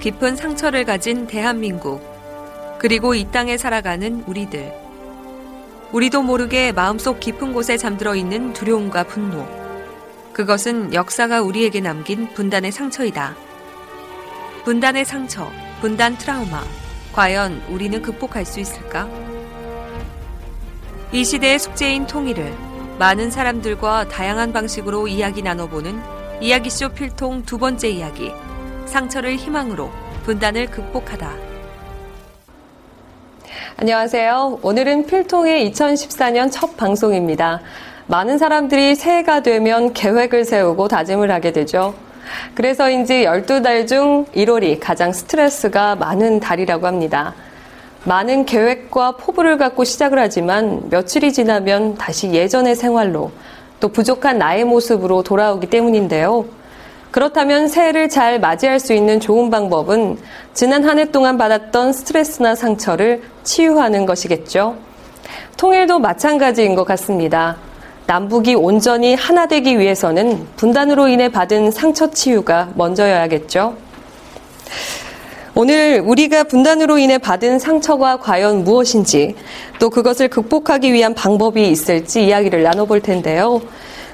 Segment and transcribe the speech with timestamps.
[0.00, 2.00] 깊은 상처를 가진 대한민국.
[2.78, 4.72] 그리고 이 땅에 살아가는 우리들.
[5.92, 9.46] 우리도 모르게 마음속 깊은 곳에 잠들어 있는 두려움과 분노.
[10.32, 13.36] 그것은 역사가 우리에게 남긴 분단의 상처이다.
[14.64, 15.50] 분단의 상처,
[15.82, 16.64] 분단 트라우마.
[17.12, 19.06] 과연 우리는 극복할 수 있을까?
[21.12, 22.56] 이 시대의 숙제인 통일을
[22.98, 26.00] 많은 사람들과 다양한 방식으로 이야기 나눠보는
[26.40, 28.32] 이야기쇼 필통 두 번째 이야기.
[28.90, 29.88] 상처를 희망으로
[30.24, 31.30] 분단을 극복하다.
[33.76, 34.58] 안녕하세요.
[34.60, 37.60] 오늘은 필통의 2014년 첫 방송입니다.
[38.08, 41.94] 많은 사람들이 새해가 되면 계획을 세우고 다짐을 하게 되죠.
[42.54, 47.34] 그래서인지 12달 중 1월이 가장 스트레스가 많은 달이라고 합니다.
[48.04, 53.30] 많은 계획과 포부를 갖고 시작을 하지만 며칠이 지나면 다시 예전의 생활로
[53.78, 56.59] 또 부족한 나의 모습으로 돌아오기 때문인데요.
[57.10, 60.18] 그렇다면 새해를 잘 맞이할 수 있는 좋은 방법은
[60.54, 64.76] 지난 한 해 동안 받았던 스트레스나 상처를 치유하는 것이겠죠.
[65.56, 67.56] 통일도 마찬가지인 것 같습니다.
[68.06, 73.76] 남북이 온전히 하나 되기 위해서는 분단으로 인해 받은 상처 치유가 먼저여야겠죠.
[75.54, 79.34] 오늘 우리가 분단으로 인해 받은 상처가 과연 무엇인지
[79.78, 83.60] 또 그것을 극복하기 위한 방법이 있을지 이야기를 나눠볼 텐데요.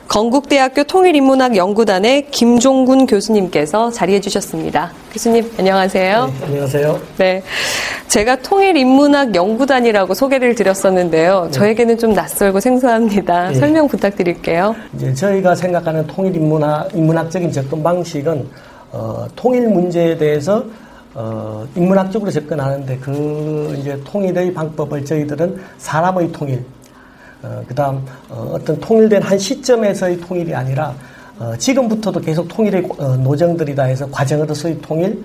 [0.09, 4.93] 건국대학교 통일인문학 연구단의 김종군 교수님께서 자리해 주셨습니다.
[5.13, 6.27] 교수님, 안녕하세요.
[6.27, 7.01] 네, 안녕하세요.
[7.19, 7.43] 네.
[8.07, 11.49] 제가 통일인문학 연구단이라고 소개를 드렸었는데요.
[11.51, 13.49] 저에게는 좀 낯설고 생소합니다.
[13.49, 13.55] 네.
[13.55, 14.77] 설명 부탁드릴게요.
[14.95, 18.49] 이제 저희가 생각하는 통일인문학, 인문학적인 접근 방식은,
[18.93, 20.65] 어, 통일 문제에 대해서,
[21.15, 26.65] 어, 인문학적으로 접근하는데 그 이제 통일의 방법을 저희들은 사람의 통일,
[27.43, 30.95] 어, 그 다음, 어, 어떤 통일된 한 시점에서의 통일이 아니라,
[31.39, 35.23] 어, 지금부터도 계속 통일의 어, 노정들이다 해서 과정으로서의 통일,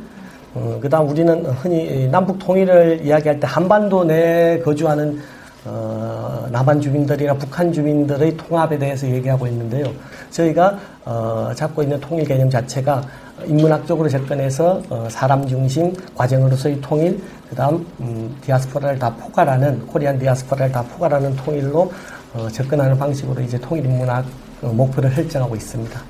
[0.53, 5.19] 어, 그 다음 우리는 흔히 남북 통일을 이야기할 때 한반도 내에 거주하는
[5.63, 9.85] 어, 남한 주민들이나 북한 주민들의 통합에 대해서 얘기하고 있는데요.
[10.31, 13.03] 저희가 어, 잡고 있는 통일 개념 자체가
[13.45, 20.71] 인문학적으로 접근해서 어, 사람 중심 과정으로서의 통일, 그 다음 음, 디아스포라를 다 포괄하는 코리안 디아스포라를
[20.71, 21.91] 다 포괄하는 통일로
[22.33, 24.25] 어, 접근하는 방식으로 이제 통일 인문학
[24.61, 26.01] 어, 목표를 설정하고 있습니다.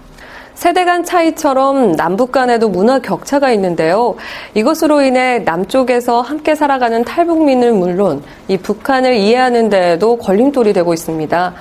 [0.53, 4.15] 세대 간 차이처럼 남북 간에도 문화 격차가 있는데요.
[4.53, 11.53] 이것으로 인해 남쪽에서 함께 살아가는 탈북민은 물론 이 북한을 이해하는 데에도 걸림돌이 되고 있습니다.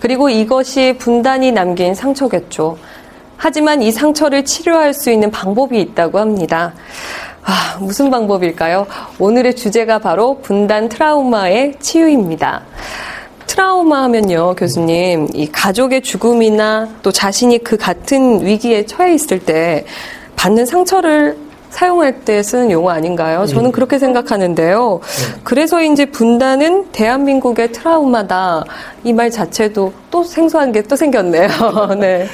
[0.00, 2.78] 그리고 이것이 분단이 남긴 상처겠죠.
[3.42, 6.74] 하지만 이 상처를 치료할 수 있는 방법이 있다고 합니다.
[7.44, 8.86] 아, 무슨 방법일까요?
[9.18, 12.62] 오늘의 주제가 바로 분단 트라우마의 치유입니다.
[13.46, 19.84] 트라우마 하면요, 교수님, 이 가족의 죽음이나 또 자신이 그 같은 위기에 처해 있을 때
[20.36, 21.36] 받는 상처를
[21.70, 23.46] 사용할 때 쓰는 용어 아닌가요?
[23.46, 25.00] 저는 그렇게 생각하는데요.
[25.44, 28.64] 그래서인지 분단은 대한민국의 트라우마다
[29.04, 31.48] 이 말 자체도 또 생소한 게 또 생겼네요.
[32.00, 32.26] 네.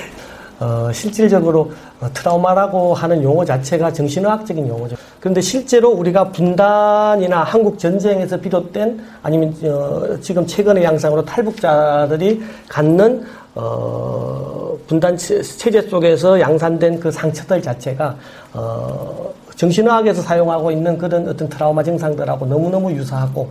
[0.60, 4.96] 어, 실질적으로 어, 트라우마라고 하는 용어 자체가 정신의학적인 용어죠.
[5.20, 13.24] 그런데 실제로 우리가 분단이나 한국 전쟁에서 비롯된 아니면 어, 지금 최근의 양상으로 탈북자들이 갖는
[13.56, 18.16] 어, 분단 체- 체제 속에서 양산된 그 상처들 자체가
[18.52, 23.48] 어, 정신의학에서 사용하고 있는 그런 어떤 트라우마 증상들하고 너무너무 유사하고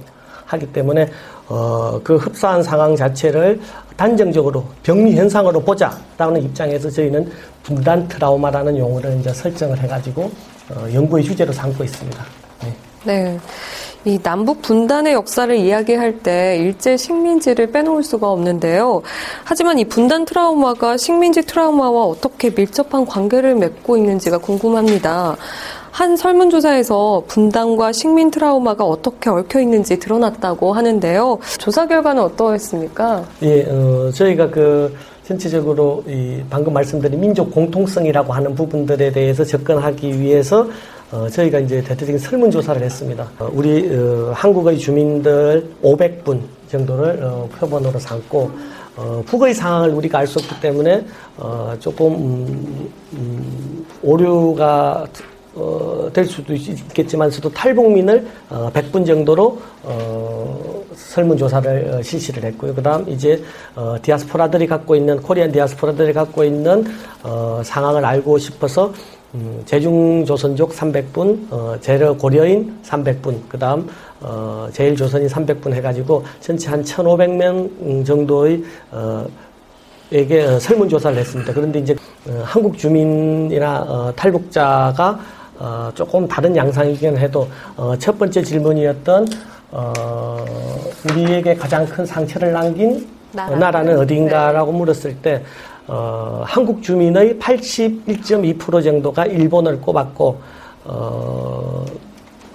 [0.53, 1.09] 하기 때문에
[1.47, 3.59] 어, 그 흡사한 상황 자체를
[3.97, 7.31] 단정적으로 병리 현상으로 보자라는 입장에서 저희는
[7.63, 10.31] 분단 트라우마라는 용어를 이제 설정을 해가지고
[10.69, 12.23] 어, 연구의 주제로 삼고 있습니다.
[12.63, 12.75] 네.
[13.05, 13.39] 네.
[14.05, 19.01] 이 남북 분단의 역사를 이야기할 때 일제 식민지를 빼놓을 수가 없는데요.
[19.45, 25.37] 하지만 이 분단 트라우마가 식민지 트라우마와 어떻게 밀접한 관계를 맺고 있는지가 궁금합니다.
[25.93, 31.37] 한 설문조사에서 분단과 식민 트라우마가 어떻게 얽혀 있는지 드러났다고 하는데요.
[31.59, 33.23] 조사 결과는 어떠했습니까?
[33.43, 34.91] 예, 어, 저희가 그
[35.23, 40.67] 전체적으로 이 방금 말씀드린 민족 공통성이라고 하는 부분들에 대해서 접근하기 위해서
[41.11, 43.29] 어, 저희가 이제 대대적인 설문조사를 했습니다.
[43.37, 46.39] 어, 우리 어, 한국의 주민들 500분
[46.71, 48.49] 정도를 어, 표본으로 삼고
[48.97, 51.05] 어, 북의 상황을 우리가 알 수 없기 때문에
[51.37, 55.05] 어, 조금 음, 음, 오류가
[55.55, 62.73] 어, 될 수도 있겠지만서도 탈북민을 어, 100분 정도로 어, 설문조사를 어, 실시를 했고요.
[62.73, 63.43] 그 다음 이제
[63.75, 66.85] 어, 디아스포라들이 갖고 있는 코리안 디아스포라들이 갖고 있는
[67.23, 68.93] 어, 상황을 알고 싶어서
[69.35, 73.89] 음, 제중조선족 300분, 어, 제러 고려인 300분, 그 다음
[74.21, 79.25] 어, 제일조선인 300분 해가지고 전체 한 1,500명 정도의 어,
[80.11, 81.51] 에게 어, 설문조사를 했습니다.
[81.51, 81.95] 그런데 이제
[82.27, 85.19] 어, 한국 주민이나 어, 탈북자가
[85.63, 89.25] 어, 조금 다른 양상이긴 해도 어, 첫 번째 질문이었던
[89.71, 90.43] 어,
[91.09, 93.55] 우리에게 가장 큰 상처를 남긴 나라.
[93.55, 95.41] 나라는 어딘가라고 물었을 때
[95.87, 100.41] 어, 한국 주민의 81.2% 정도가 일본을 꼽았고
[100.83, 101.85] 어,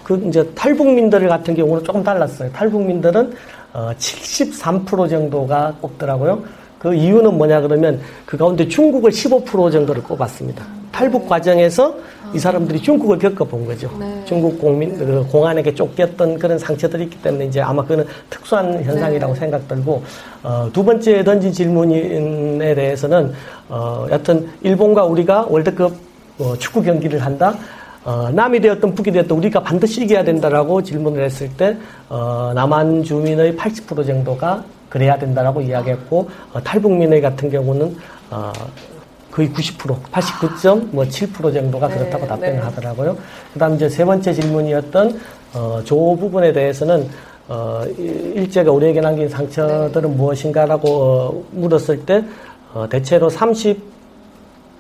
[0.05, 2.53] 그 이제 탈북민들 같은 경우는 조금 달랐어요.
[2.53, 3.33] 탈북민들은
[3.73, 6.43] 어, 73% 정도가 꼽더라고요.
[6.79, 10.65] 그 이유는 뭐냐 그러면 그 가운데 중국을 15% 정도를 꼽았습니다.
[10.93, 11.97] 탈북 과정에서
[12.35, 13.91] 이 사람들이 중국을 겪어본 거죠.
[14.25, 20.03] 중국 공민 그 공안에게 쫓겼던 그런 상처들이 있기 때문에 이제 아마 그는 특수한 현상이라고 생각들고
[20.43, 23.33] 어, 두 번째 던진 질문에 대해서는
[23.69, 25.93] 어, 여튼 일본과 우리가 월드컵
[26.39, 27.55] 어, 축구 경기를 한다.
[28.05, 31.77] 어, 남이 되었던 북이 되었던 우리가 반드시 이겨야 된다라고 질문을 했을 때
[32.09, 37.97] 어, 남한 주민의 80% 정도가 그래야 된다라고 이야기했고 어, 탈북민의 같은 경우는
[38.31, 38.53] 어,
[39.39, 42.59] 거의 90% 89.7% 정도가 그렇다고 네, 답변을 네.
[42.59, 43.17] 하더라고요.
[43.53, 45.21] 그다음 이제 세 번째 질문이었던
[45.55, 47.09] 어, 조 부분에 대해서는
[47.47, 52.25] 어, 이- 일제가 우리에게 남긴 상처들은 무엇인가라고 어, 물었을 때
[52.75, 53.81] 어, 대체로 30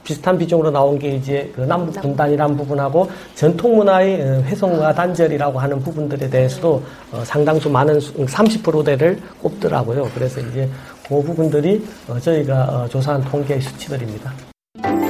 [0.04, 5.78] 비슷한 비중으로 나온 게 이제 그 남북 분단이라는 부분하고 전통 문화의 어, 훼손과 단절이라고 하는
[5.80, 6.82] 부분들에 대해서도
[7.12, 10.08] 어, 상당수 많은 수- 30%대를 꼽더라고요.
[10.14, 10.68] 그래서 이제
[11.08, 14.47] 그 부분들이 어, 저희가 어, 조사한 통계의 수치들입니다.
[14.80, 15.07] Thank you.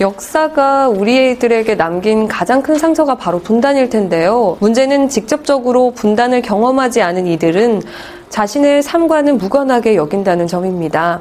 [0.00, 4.56] 역사가 우리들에게 남긴 가장 큰 상처가 바로 분단일 텐데요.
[4.60, 7.82] 문제는 직접적으로 분단을 경험하지 않은 이들은
[8.28, 11.20] 자신의 삶과는 무관하게 여긴다는 점입니다.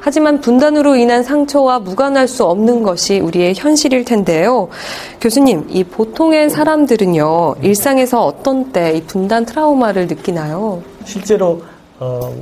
[0.00, 4.68] 하지만 분단으로 인한 상처와 무관할 수 없는 것이 우리의 현실일 텐데요.
[5.20, 10.82] 교수님, 이 보통의 사람들은요, 일상에서 어떤 때 이 분단 트라우마를 느끼나요?
[11.04, 11.62] 실제로
[11.98, 12.32] 어,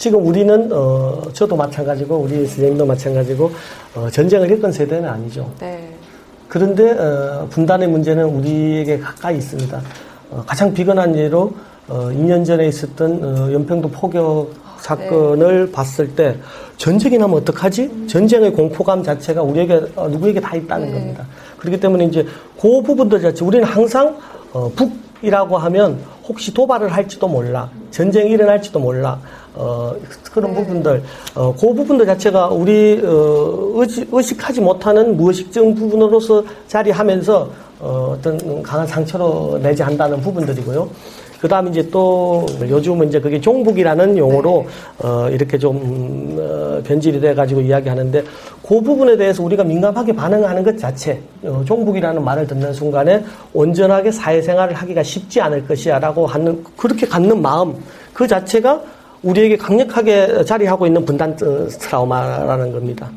[0.00, 3.50] 지금 우리는 어, 저도 마찬가지고 우리 선생님도 마찬가지고
[3.94, 5.46] 어, 전쟁을 겪은 세대는 아니죠.
[5.60, 5.94] 네.
[6.48, 9.82] 그런데 어, 분단의 문제는 우리에게 가까이 있습니다.
[10.30, 11.52] 어, 가장 비근한 예로
[11.86, 16.34] 어, 2년 전에 있었던 어, 연평도 포격 사건을 봤을 때
[16.78, 18.06] 전쟁이 나면 어떡하지?
[18.06, 21.26] 전쟁의 공포감 자체가 우리에게 어, 누구에게 다 있다는 겁니다.
[21.58, 22.24] 그렇기 때문에 이제
[22.58, 24.16] 그 부분들 자체 우리는 항상
[24.54, 29.20] 어, 북이라고 하면 혹시 도발을 할지도 몰라 전쟁이 일어날지도 몰라
[29.54, 29.94] 어,
[30.32, 31.02] 그런 부분들
[31.34, 37.50] 어, 그 부분들 자체가 우리 어, 의식, 의식 하지 못하는 무의식적 부분으로서 자리하면서
[37.80, 40.88] 어, 어떤 강한 상처로 내지 한다는 부분들이고요.
[41.40, 44.66] 그 다음에 이제 또 요즘은 이제 그게 종북이라는 용어로
[44.98, 48.22] 어, 이렇게 좀 음, 어, 변질이 돼가지고 이야기하는데
[48.62, 53.24] 그 부분에 대해서 우리가 민감하게 반응하는 것 자체 어, 종북이라는 말을 듣는 순간에
[53.54, 57.74] 온전하게 사회생활을 하기가 쉽지 않을 것이야라고 하는 그렇게 갖는 마음
[58.12, 58.82] 그 자체가
[59.22, 63.10] 우리에게 강력하게 자리하고 있는 분단 어, 트라우마라는 겁니다.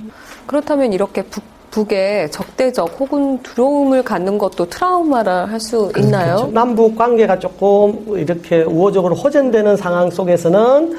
[0.46, 6.36] 그렇다면 이렇게 북, 북에 적대적 혹은 두려움을 갖는 것도 트라우마라 할 수 있나요?
[6.36, 6.52] 그렇죠.
[6.52, 10.98] 남북 관계가 조금 이렇게 우호적으로 호전되는 상황 속에서는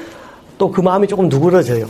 [0.57, 1.85] 또 그 마음이 조금 누그러져요.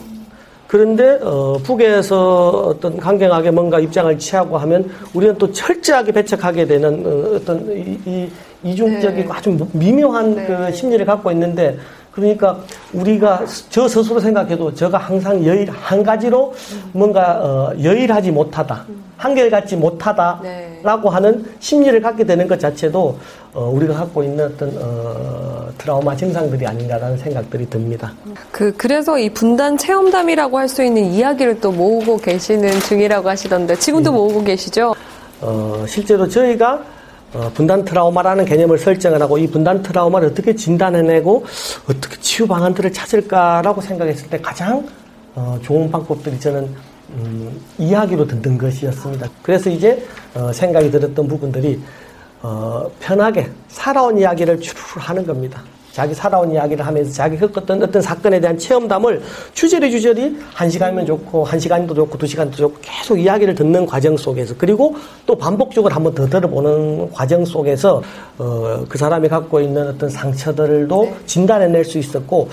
[0.67, 7.35] 그런데 어, 북에서 어떤 강경하게 뭔가 입장을 취하고 하면 우리는 또 철저하게 배척하게 되는 어,
[7.35, 8.29] 어떤 이, 이
[8.63, 11.77] 이중적이고 아주 미묘한 그 심리를 갖고 있는데
[12.15, 12.57] 그러니까
[12.93, 16.53] 우리가 저 스스로 생각해도 저가 항상 여일 한 가지로
[16.93, 18.85] 뭔가 어, 여일하지 못하다
[19.17, 20.79] 한결같지 못하다 네.
[20.83, 23.17] 라고 하는 심리를 갖게 되는 것 자체도
[23.53, 28.13] 어, 우리가 갖고 있는 어떤 어, 트라우마 증상들이 아닌가라는 생각들이 듭니다.
[28.51, 34.11] 그 그래서 이 분단 체험담이라고 할 수 있는 이야기를 또 모으고 계시는 중이라고 하시던데 지금도
[34.11, 34.93] 모으고 계시죠?
[35.41, 36.81] 어, 실제로 저희가
[37.35, 41.45] 어, 분단 트라우마라는 개념을 설정을 하고 이 분단 트라우마를 어떻게 진단해내고
[41.89, 44.87] 어떻게 치유 방안들을 찾을까라고 생각했을 때 가장
[45.35, 46.73] 어, 좋은 방법들이 저는
[47.09, 49.27] 음, 이야기로 듣는 것이었습니다.
[49.41, 51.81] 그래서 이제 어, 생각이 들었던 부분들이
[52.41, 55.61] 어, 편하게 살아온 이야기를 쭉 하는 겁니다.
[55.95, 59.21] 자기 살아온 이야기를 하면서 자기 겪었던 어떤 사건에 대한 체험담을
[59.53, 64.17] 주저리 주저리 한 시간이면 좋고 한 시간도 좋고 두 시간도 좋고 계속 이야기를 듣는 과정
[64.17, 64.93] 속에서 그리고
[65.25, 68.03] 또 반복적으로 한번 더 들어보는 과정 속에서
[68.37, 72.49] 어, 그 사람이 갖고 있는 어떤 상처들도 진단해낼 수 있었고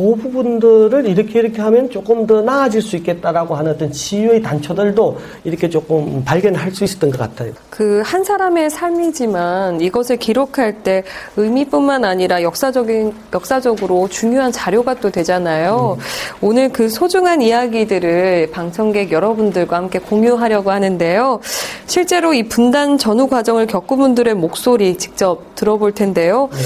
[0.00, 5.68] 그 부분들을 이렇게 이렇게 하면 조금 더 나아질 수 있겠다라고 하는 어떤 치유의 단초들도 이렇게
[5.68, 7.52] 조금 발견할 수 있었던 것 같아요.
[7.68, 11.04] 그 한 사람의 삶이지만 이것을 기록할 때
[11.36, 15.96] 의미뿐만 아니라 역사적인 역사적으로 중요한 자료가 또 되잖아요.
[15.98, 16.02] 음.
[16.40, 21.40] 오늘 그 소중한 이야기들을 방청객 여러분들과 함께 공유하려고 하는데요.
[21.86, 26.48] 실제로 이 분단 전후 과정을 겪은 분들의 목소리 직접 들어볼 텐데요.
[26.52, 26.58] 네.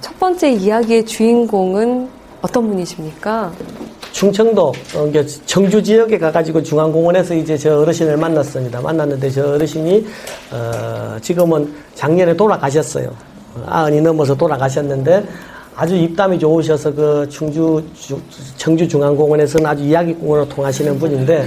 [0.00, 3.52] 첫 번째 이야기의 주인공은 어떤 분이십니까?
[4.10, 5.12] 충청도 어,
[5.46, 8.80] 청주 지역에 가가지고 중앙공원에서 이제 저 어르신을 만났습니다.
[8.80, 10.04] 만났는데 저 어르신이
[10.50, 13.10] 어, 지금은 작년에 돌아가셨어요.
[13.66, 15.24] 아흔이 넘어서 돌아가셨는데
[15.76, 17.82] 아주 입담이 좋으셔서 그 충주
[18.56, 21.46] 청주 중앙공원에서는 아주 이야기공원으로 통하시는 분인데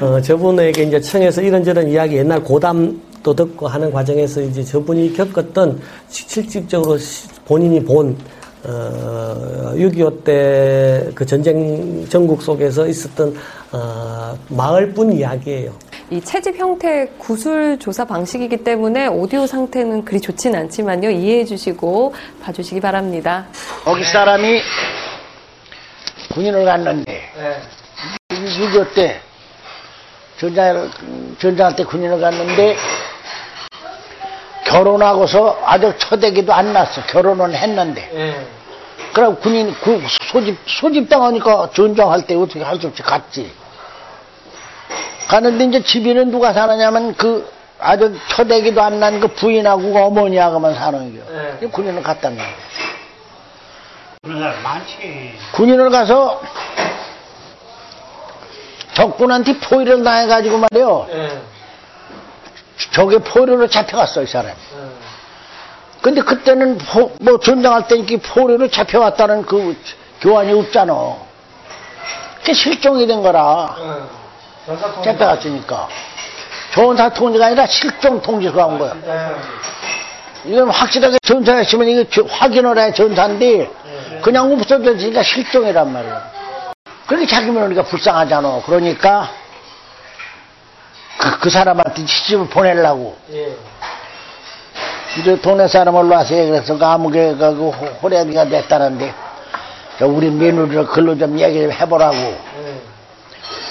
[0.00, 6.98] 어, 저분에게 이제 청에서 이런저런 이야기 옛날 고담도 듣고 하는 과정에서 이제 저분이 겪었던 실질적으로
[7.46, 8.16] 본인이 본
[8.66, 10.74] 어, 6.25 때
[11.14, 13.36] 그 전쟁 전국 속에서 있었던
[13.72, 15.72] 어, 마을뿐 이야기예요.
[16.10, 21.10] 이 채집 형태 구술 조사 방식이기 때문에 오디오 상태는 그리 좋진 않지만요.
[21.10, 23.46] 이해해 주시고 봐주시기 바랍니다.
[23.84, 24.60] 거기 사람이
[26.34, 28.36] 군인을 갔는데 네.
[28.36, 29.20] 6.25 때
[30.38, 30.90] 전장,
[31.38, 32.76] 전장할 때 군인을 갔는데
[34.84, 37.00] 결혼하고서 아직 초대기도 안 났어.
[37.06, 38.10] 결혼은 했는데.
[38.12, 38.46] 예.
[39.12, 40.02] 그럼 군인 그
[40.32, 43.52] 소집 소집 당하니까 전장할 때 어떻게 할 수 없이 갔지.
[45.28, 51.56] 가는데 이제 집에는 누가 사느냐면 그 아주 초대기도 안 난 그 부인하고 어머니하고만 사는 거요.
[51.62, 51.66] 예.
[51.66, 52.54] 군인을 갔단 말이야.
[54.64, 55.34] 많지.
[55.52, 56.40] 군인을 가서
[58.94, 61.06] 적군한테 포위를 당해가지고 말이요.
[61.12, 61.38] 예.
[62.92, 64.52] 저게 포로로 잡혀갔어, 이 사람.
[66.02, 69.76] 근데 그때는 포, 뭐 전쟁할 때니까 포로로 잡혀왔다는 그
[70.20, 70.94] 교환이 없잖아.
[72.40, 73.74] 그게 실종이 된 거라.
[75.02, 75.88] 잡혀갔으니까.
[76.74, 78.94] 전사 통지가 아니라 실종 통지서가 온 거야.
[80.44, 83.70] 이건 확실하게 전사했으면 이거 확인을 해 전사인데
[84.20, 86.30] 그냥 없어졌으니까 실종이란 말이야.
[87.06, 88.62] 그렇게 자기 며느리가 불쌍하잖아.
[88.66, 89.30] 그러니까
[91.18, 93.16] 그, 그 사람한테 시집을 보내려고.
[93.32, 93.54] 예.
[95.18, 97.70] 이제 동네 사람을 놔서 그래서 감옥에 가고
[98.02, 99.14] 호래비가 됐다는데
[100.00, 102.16] 우리 며느리를 글로 좀 얘기 좀 해보라고.
[102.16, 102.80] 예.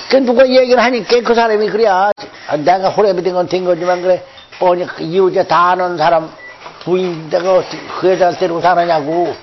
[0.09, 2.11] 그 누가 얘기를 하니까 그 사람이 그래야
[2.59, 4.23] 내가 호래비 된 건 된 거지만 그래
[4.59, 6.31] 뻔히 그 이웃에 다 아는 사람
[6.83, 7.63] 부인 내가
[7.99, 9.35] 그 여자를 데리고 사느냐고.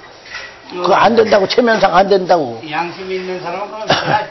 [0.71, 2.63] 그거 안 된다고 체면상 안 된다고.
[2.71, 4.31] 양심 있는 사람은 그건 해야지.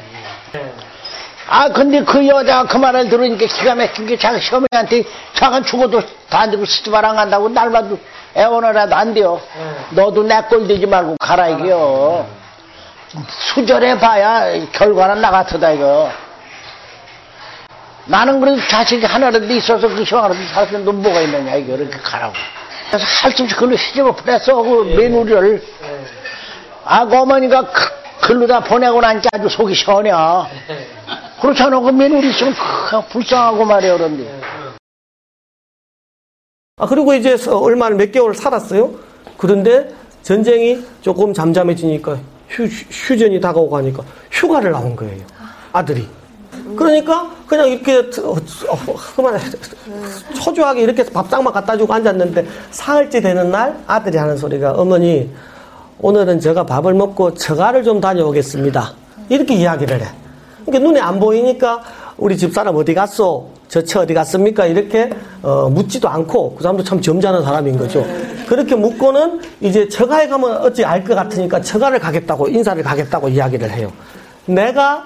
[1.52, 5.04] 아, 근데 그 여자가 그 말을 들으니까 기가 막힌 게 자기 시어머니한테
[5.34, 7.90] 자가 죽어도 다 들고 시집 안 간다고 날마다
[8.38, 9.42] 애원을해도 안 돼요.
[9.58, 9.76] 네.
[10.02, 12.28] 너도 내 꼴 되지 말고 가라, 이게요.
[13.54, 16.12] 수절해 봐야 결과는 나 같다, 이거.
[18.06, 21.76] 나는 그래도 자식이 하나라도 있어서 그 시황으로 살았는데 너 뭐가 있느냐, 이거.
[21.76, 22.34] 이렇게 가라고.
[22.92, 25.08] 그래서 할수 없이 그걸로 시집을 보냈어, 그 네.
[25.10, 25.64] 며느리를.
[25.82, 26.06] 네.
[26.86, 27.90] 아, 그 어머니가 그,
[28.22, 30.12] 글로 다 보내고 나니까 아주 속이 시원해.
[31.42, 31.80] 그렇잖아.
[31.80, 32.54] 그 며느리 있으면
[33.12, 34.42] 불쌍하고 말이야, 그런데.
[36.78, 38.92] 아, 그리고 이제 얼마 몇 개월 살았어요.
[39.38, 39.94] 그런데
[40.24, 42.18] 전쟁이 조금 잠잠해지니까
[42.48, 45.24] 휴, 휴전이 다가오고 하니까 휴가를 나온 거예요.
[45.72, 46.08] 아들이.
[46.78, 49.40] 그러니까 그냥 이렇게 어, 어, 그만
[50.36, 55.30] 초조하게 이렇게 밥상만 갖다 주고 앉았는데 사흘째 되는 날 아들이 하는 소리가 어머니
[56.00, 58.94] 오늘은 제가 밥을 먹고 처가를 좀 다녀오겠습니다.
[59.30, 60.06] 이렇게 이야기를 해.
[60.66, 61.82] 그러니까 눈에 안 보이니까
[62.18, 63.48] 우리 집사람 어디 갔어?
[63.68, 64.66] 저처 어디 갔습니까?
[64.66, 65.10] 이렇게
[65.42, 68.06] 어, 묻지도 않고 그 사람도 참 점잖은 사람인 거죠.
[68.48, 73.92] 그렇게 묻고는 이제 처가에 가면 어찌 알 것 같으니까 처가를 가겠다고 인사를 가겠다고 이야기를 해요.
[74.46, 75.06] 내가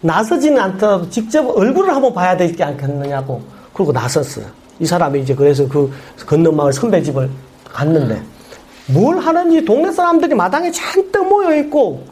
[0.00, 3.40] 나서지는 않더라도 직접 얼굴을 한번 봐야 되지 않겠느냐고
[3.72, 4.46] 그리고 나섰어요.
[4.80, 5.92] 이 사람이 이제 그래서 그
[6.26, 7.30] 건너 마을 선배 집을
[7.64, 8.20] 갔는데
[8.86, 12.02] 뭘 하는지 동네 사람들이 마당에 잔뜩 모여 있고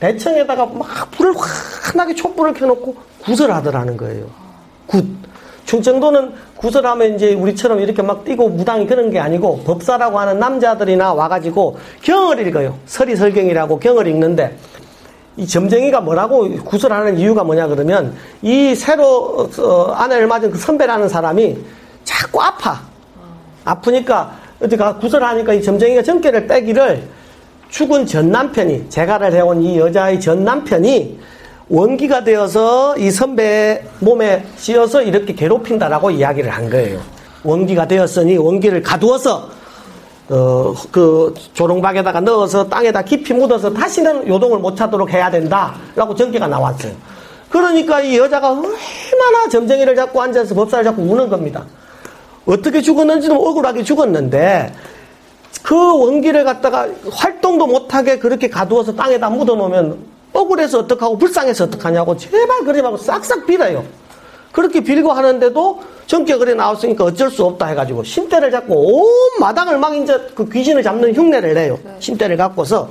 [0.00, 1.34] 대청에다가 막 불을
[1.82, 4.26] 환하게 촛불을 켜놓고 굿을 하더라는 거예요.
[4.86, 5.04] 굿.
[5.64, 11.12] 충청도는 굿을 하면 이제 우리처럼 이렇게 막 뛰고 무당이 그런 게 아니고 법사라고 하는 남자들이나
[11.12, 12.78] 와가지고 경을 읽어요.
[12.86, 14.56] 설위설경이라고 경을 읽는데
[15.36, 21.58] 이 점쟁이가 뭐라고 구설하는 이유가 뭐냐 그러면 이 새로 어, 아내를 맞은 그 선배라는 사람이
[22.04, 22.80] 자꾸 아파.
[23.64, 27.02] 아프니까 어디가 구설하니까 이 점쟁이가 점괘를 빼기를
[27.76, 31.18] 죽은 전 남편이 재가를 해온 이 여자의 전 남편이
[31.68, 37.02] 원기가 되어서 이 선배 몸에 씌어서 이렇게 괴롭힌다라고 이야기를 한 거예요.
[37.44, 39.50] 원기가 되었으니 원기를 가두어서
[40.30, 46.94] 어, 그 조롱박에다가 넣어서 땅에다 깊이 묻어서 다시는 요동을 못 찾도록 해야 된다라고 전개가 나왔어요.
[47.50, 51.66] 그러니까 이 여자가 얼마나 점쟁이를 잡고 앉아서 법사를 잡고 우는 겁니다.
[52.46, 54.72] 어떻게 죽었는지는 억울하게 죽었는데
[55.62, 59.98] 그 원기를 갖다가 활동도 못하게 그렇게 가두어서 땅에다 묻어놓으면
[60.32, 63.84] 억울해서 어떡하고 불쌍해서 어떡하냐고 제발 그래 말고 싹싹 빌어요.
[64.52, 69.10] 그렇게 빌고 하는데도 전격을 해 나왔으니까 어쩔 수 없다 해가지고 심대를 잡고 온
[69.40, 71.78] 마당을 막 이제 그 귀신을 잡는 흉내를 내요.
[71.98, 72.88] 심대를 갖고서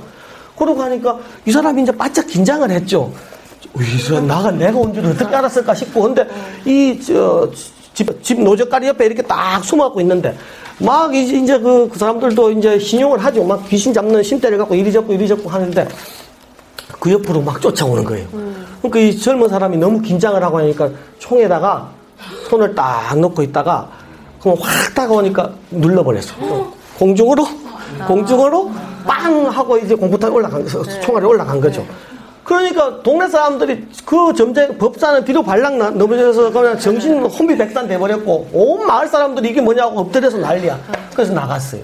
[0.58, 3.12] 그러고 하니까 이 사람이 이제 바짝 긴장을 했죠.
[3.78, 6.26] 이 사람 나가 내가 온 줄 어떻게 알았을까 싶고 근데
[6.64, 7.50] 이 저
[7.96, 10.36] 집, 집 노적가리 옆에 이렇게 딱 숨어갖고 있는데
[10.78, 13.42] 막 이제 이제 그, 그 사람들도 이제 신용을 하죠.
[13.42, 15.88] 막 귀신 잡는 심대를 갖고 이리 잡고 이리 잡고 하는데
[17.00, 18.28] 그 옆으로 막 쫓아오는 거예요.
[18.82, 21.88] 그러니까 이 젊은 사람이 너무 긴장을 하고 하니까 총에다가
[22.50, 23.88] 손을 딱 넣고 있다가
[24.42, 26.34] 그럼 확 다가오니까 눌러버렸어.
[26.98, 27.46] 공중으로
[28.06, 28.70] 공중으로
[29.06, 31.86] 빵 하고 이제 공부탄 올라간 거, 총알이 올라간 거죠.
[32.46, 35.42] 그러니까 동네 사람들이 그 점쟁 법사는 뒤로
[35.78, 40.78] 나- 넘어져서 그냥 정신 혼비백산 돼버렸고 온 마을 사람들이 이게 뭐냐고 엎드려서 난리야.
[41.12, 41.82] 그래서 나갔어요.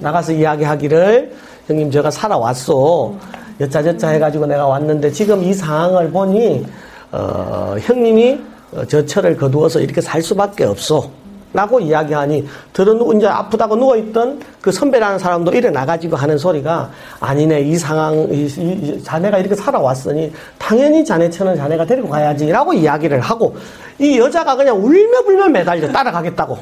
[0.00, 1.32] 나가서 이야기하기를
[1.66, 3.12] 형님 제가 살아왔어.
[3.60, 6.64] 여짜저짜 해가지고 내가 왔는데 지금 이 상황을 보니
[7.10, 8.40] 어, 형님이
[8.72, 11.10] 어, 저 철을 거두어서 이렇게 살 수밖에 없어.
[11.54, 18.14] 라고 이야기하니 들은 이제 아프다고 누워있던 그 선배라는 사람도 일어나가지고 하는 소리가 아니네 이 상황
[18.30, 23.56] 이, 이- 이 자네가 이렇게 살아왔으니 당연히 자네 처는 자네가 데리고 가야지 라고 이야기를 하고
[24.00, 26.58] 이 여자가 그냥 울며불며 매달려 따라가겠다고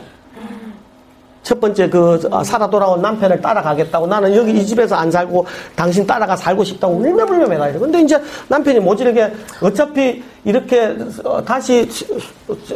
[1.43, 5.45] 첫 번째 그 아, 살아 돌아온 남편을 따라가겠다고 나는 여기 이 집에서 안 살고
[5.75, 7.79] 당신 따라가 살고 싶다고 울며불며 매달려.
[7.79, 11.89] 근데 이제 남편이 모질게 어차피 이렇게 어, 다시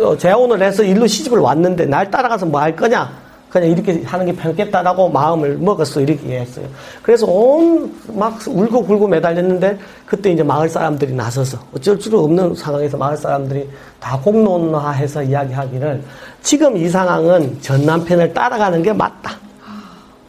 [0.00, 3.25] 어, 재혼을 해서 일로 시집을 왔는데 날 따라가서 뭐 할 거냐?
[3.48, 6.66] 그냥 이렇게 하는 게 편겠다라고 마음을 먹었어 이렇게 했어요.
[7.02, 12.96] 그래서 온 막 울고 굴고 매달렸는데 그때 이제 마을 사람들이 나서서 어쩔 수 없는 상황에서
[12.96, 13.68] 마을 사람들이
[14.00, 16.02] 다 공론화해서 이야기하기를
[16.42, 19.32] 지금 이 상황은 전 남편을 따라가는 게 맞다.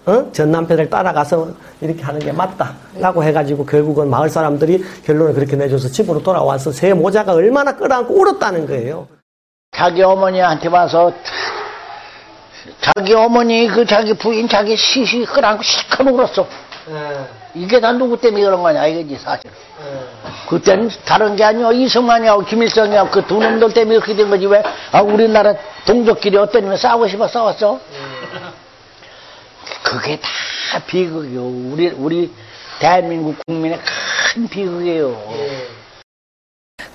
[0.06, 0.32] 어?
[0.32, 1.50] 전 남편을 따라가서
[1.82, 7.34] 이렇게 하는 게 맞다라고 해가지고 결국은 마을 사람들이 결론을 그렇게 내줘서 집으로 돌아와서 새 모자가
[7.34, 9.08] 얼마나 끌어안고 울었다는 거예요.
[9.78, 11.12] 자기 어머니한테 와서
[12.82, 16.48] 자기 어머니 그 자기 부인 자기 시시 끌어안고 시커 울었어.
[17.56, 19.50] 이게 다 누구 때문에 그런 거냐 이거지 사실.
[20.50, 24.64] 그때는 다른 게 아니야 이승만이하고 김일성이하고 그 두 놈들 때문에 그렇게 된 거지 왜?
[24.92, 25.54] 아 우리나라
[25.86, 27.80] 동족끼리 어떤 놈이 싸우고 싶어 싸웠어?
[29.84, 30.30] 그게 다
[30.86, 31.42] 비극이요.
[31.74, 32.32] 우리 우리
[32.80, 33.80] 대한민국 국민의
[34.34, 35.77] 큰 비극이에요.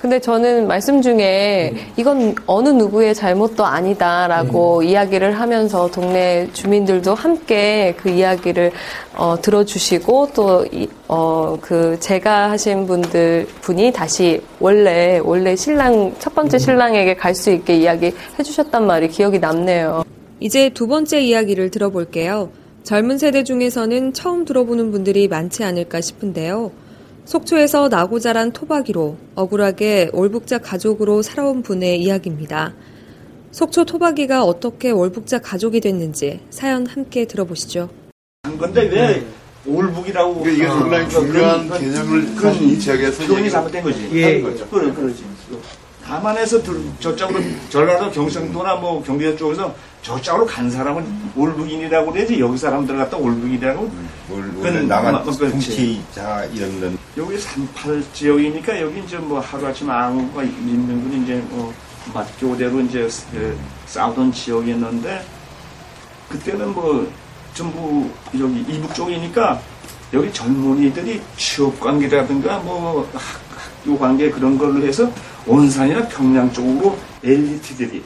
[0.03, 8.09] 근데 저는 말씀 중에 이건 어느 누구의 잘못도 아니다라고 이야기를 하면서 동네 주민들도 함께 그
[8.11, 8.73] 이야기를
[9.15, 10.67] 어, 들어주시고 또
[11.07, 17.51] 어, 그 제가 하신 분들 분이 다시 원래 원래 신랑 첫 번째 신랑에게 갈 수
[17.53, 20.03] 있게 이야기 해 주셨단 말이 기억이 남네요.
[20.41, 22.51] 이제 두 번째 이야기를 들어볼게요.
[22.83, 26.73] 젊은 세대 중에서는 처음 들어보는 분들이 많지 않을까 싶은데요.
[27.25, 32.75] 속초에서 나고 자란 토박이로 억울하게 월북자 가족으로 살아온 분의 이야기입니다.
[33.53, 37.89] 속초 토박이가 어떻게 월북자 가족이 됐는지 사연 함께 들어보시죠.
[38.43, 39.25] 한 건데 왜
[39.67, 40.55] 올북이라고 네.
[40.55, 44.09] 이게 상당히 중요한 개념을 가진 이 지역에서 표현이 잘못된 거지.
[44.15, 44.41] 예.
[44.41, 44.67] 거죠.
[44.69, 45.25] 그러지.
[46.05, 52.97] 다만에서 들- 저쪽으로 전라도 경상도나 뭐 경기도 쪽에서 저쪽으로 간 사람은 올북인이라고 그러지 여기 사람들
[52.97, 53.91] 갖다 올북이라고
[54.55, 55.15] 그건 나만.
[55.95, 61.73] 통치자 이런 여기 38 지역이니까 여기 이제 뭐 하루아침 아무가 있는 분 이제 뭐
[62.12, 65.25] 맞교대로 이제 그 싸우던 지역이었는데
[66.29, 67.09] 그때는 뭐
[67.55, 69.61] 전부 여기 이북 쪽이니까
[70.15, 75.09] 여기 젊은이들이 취업 관계라든가 뭐 학, 학교 관계 그런 걸로 해서
[75.47, 78.03] 원산이나 평양 쪽으로 엘리트들이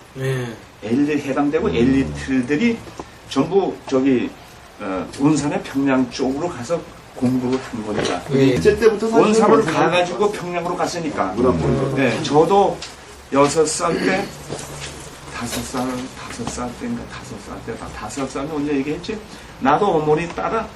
[0.86, 2.78] 엘리 해당되고 엘리트들이
[3.28, 4.30] 전부 저기
[4.80, 6.80] 어, 원산의 평양 쪽으로 가서
[7.16, 8.20] 공부를 한 겁니다.
[8.30, 11.24] 일제 때부터 사실은 원산을 원산을 가가지고 평양으로 갔으니까.
[11.32, 11.94] 문화권으로.
[11.96, 12.76] 네, 저도
[13.32, 14.24] 여섯 살 때,
[15.34, 15.86] 다섯 살,
[16.18, 19.18] 다섯 살 때인가, 다섯 살 때, 다섯 살에 언제 얘기했지?
[19.60, 20.68] 나도 어머니 따라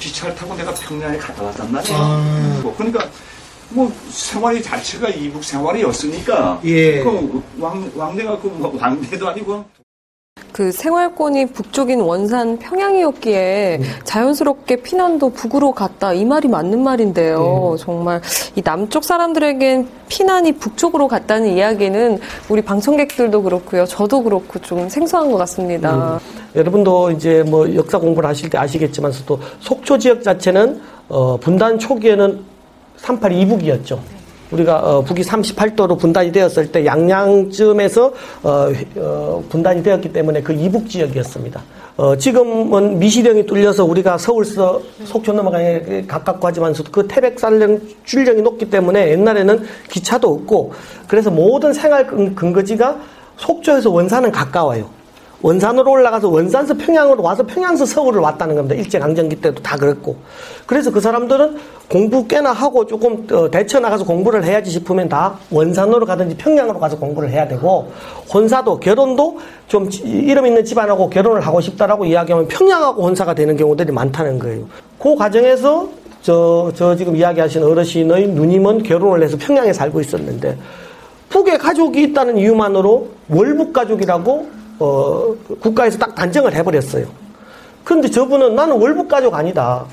[0.00, 1.96] 기차를 타고 내가 평양에 갔다 왔단 말이야.
[2.62, 3.08] 뭐, 그러니까,
[3.74, 7.02] 뭐 생활이 자체가 이북 생활이었으니까 예.
[7.02, 9.64] 그 왕, 왕래가 그뭐 왕래도 아니고
[10.52, 13.84] 그 생활권이 북쪽인 원산 평양이었기에 음.
[14.04, 17.74] 자연스럽게 피난도 북으로 갔다 이 말이 맞는 말인데요.
[17.76, 17.84] 네.
[17.84, 18.20] 정말
[18.54, 23.84] 이 남쪽 사람들에겐 피난이 북쪽으로 갔다는 이야기는 우리 방청객들도 그렇고요.
[23.86, 26.20] 저도 그렇고 좀 생소한 것 같습니다.
[26.54, 32.53] 여러분도 이제 뭐 역사 공부를 하실 때 아시겠지만서도 속초 지역 자체는 어, 분단 초기에는
[33.04, 34.00] 38 이북이었죠.
[34.50, 38.12] 우리가 어, 북이 38도로 분단이 되었을 때 양양쯤에서
[38.42, 41.62] 어, 어, 분단이 되었기 때문에 그 이북 지역이었습니다.
[41.96, 49.10] 어, 지금은 미시령이 뚫려서 우리가 서울서 속초 넘어가에 가깝고 하지만서도 그 태백산령 출령이 높기 때문에
[49.10, 50.72] 옛날에는 기차도 없고
[51.08, 52.96] 그래서 모든 생활 근- 근거지가
[53.36, 54.88] 속초에서 원산은 가까워요.
[55.48, 58.74] 원산으로 올라가서 원산서 평양으로 와서 평양서 서울을 왔다는 겁니다.
[58.76, 60.16] 일제강점기 때도 다 그랬고.
[60.64, 61.58] 그래서 그 사람들은
[61.90, 66.96] 공부 꽤나 하고 조금 어, 대처 나가서 공부를 해야지 싶으면 다 원산으로 가든지 평양으로 가서
[66.98, 67.92] 공부를 해야 되고
[68.32, 73.92] 혼사도 결혼도 좀 지- 이름 있는 집안하고 결혼을 하고 싶다라고 이야기하면 평양하고 혼사가 되는 경우들이
[73.92, 74.64] 많다는 거예요.
[74.98, 75.90] 그 과정에서
[76.22, 80.56] 저, 저 지금 이야기하신 어르신의 누님은 결혼을 해서 평양에 살고 있었는데
[81.28, 87.06] 북에 가족이 있다는 이유만으로 월북 가족이라고 어, 국가에서 딱 단정을 해버렸어요.
[87.84, 89.84] 그런데 저분은 나는 월북 가족 아니다.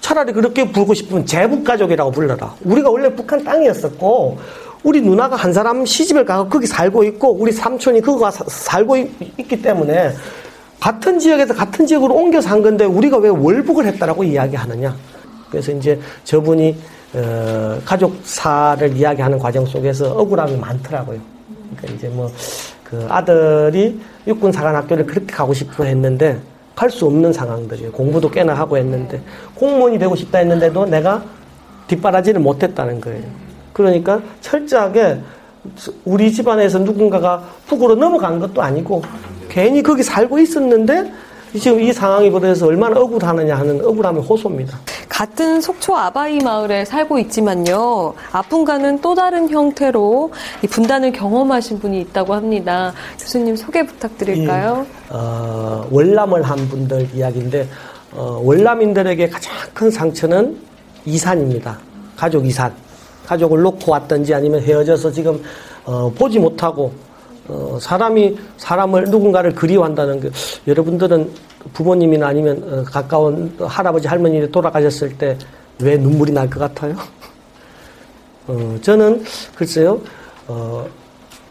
[0.00, 2.54] 차라리 그렇게 부르고 싶으면 제북 가족이라고 불러라.
[2.64, 4.38] 우리가 원래 북한 땅이었었고
[4.82, 9.48] 우리 누나가 한 사람 시집을 가고 거기 살고 있고 우리 삼촌이 그거 사- 살고 있,
[9.48, 10.10] 기 때문에
[10.80, 14.96] 같은 지역에서 같은 지역으로 옮겨서 한 건데 우리가 왜 월북을 했다라고 이야기하느냐.
[15.48, 16.76] 그래서 이제 저분이
[17.14, 21.20] 어, 가족사를 이야기하는 과정 속에서 억울함이 많더라고요.
[21.76, 22.28] 그러니까 이제 뭐
[22.92, 26.38] 그 아들이 육군 사관학교를 그렇게 가고 싶어 했는데
[26.76, 27.90] 갈 수 없는 상황들이에요.
[27.92, 29.20] 공부도 꽤나 하고 했는데
[29.54, 31.22] 공무원이 되고 싶다 했는데도 내가
[31.86, 33.22] 뒷바라지를 못했다는 거예요.
[33.72, 35.20] 그러니까 철저하게
[36.04, 39.02] 우리 집안에서 누군가가 북으로 넘어간 것도 아니고
[39.48, 41.12] 괜히 거기 살고 있었는데
[41.58, 44.78] 지금 이 상황이 벌어져서 얼마나 억울하느냐 하는 억울함의 호소입니다.
[45.12, 48.14] 같은 속초 아바이 마을에 살고 있지만요.
[48.32, 50.32] 아픈가는 또 다른 형태로
[50.64, 52.94] 이 분단을 경험하신 분이 있다고 합니다.
[53.20, 54.86] 교수님 소개 부탁드릴까요?
[55.10, 57.68] 어, 월남을 한 분들 이야기인데
[58.12, 60.56] 어, 월남인들에게 가장 큰 상처는
[61.04, 61.78] 이산입니다.
[62.16, 62.72] 가족 이산.
[63.26, 65.42] 가족을 놓고 왔든지 아니면 헤어져서 지금
[65.84, 66.90] 어, 보지 못하고
[67.48, 70.30] 어, 사람이 사람을 누군가를 그리워한다는 게
[70.66, 71.30] 여러분들은
[71.72, 75.36] 부모님이나 아니면 어, 가까운 할아버지 할머니 돌아가셨을 때
[75.80, 76.94] 왜 눈물이 날 것 같아요?
[78.46, 79.24] 어, 저는
[79.54, 80.00] 글쎄요.
[80.46, 80.86] 어,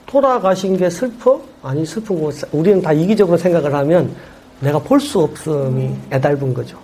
[0.05, 1.41] 돌아가신 게 슬퍼?
[1.63, 4.13] 아니 슬픈 거 우리는 다 이기적으로 생각을 하면
[4.59, 6.77] 내가 볼 수 없음이 애달픈 거죠.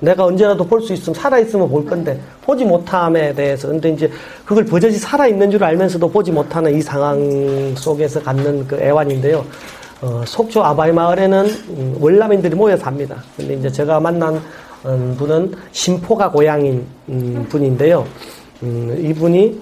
[0.00, 4.10] 내가 언제라도 볼 수 있으면 살아있으면 볼 건데 보지 못함에 대해서 근데 이제
[4.44, 9.44] 그걸 버젓이 살아있는 줄 알면서도 보지 못하는 이 상황 속에서 갖는 그 애환인데요.
[10.02, 13.16] 어, 속초 아바이 마을에는 음, 월남인들이 모여 삽니다.
[13.36, 14.40] 근데 이제 제가 만난
[14.84, 18.06] 음, 분은 심포가 고향인 음, 분인데요.
[18.62, 19.58] 음, 이분이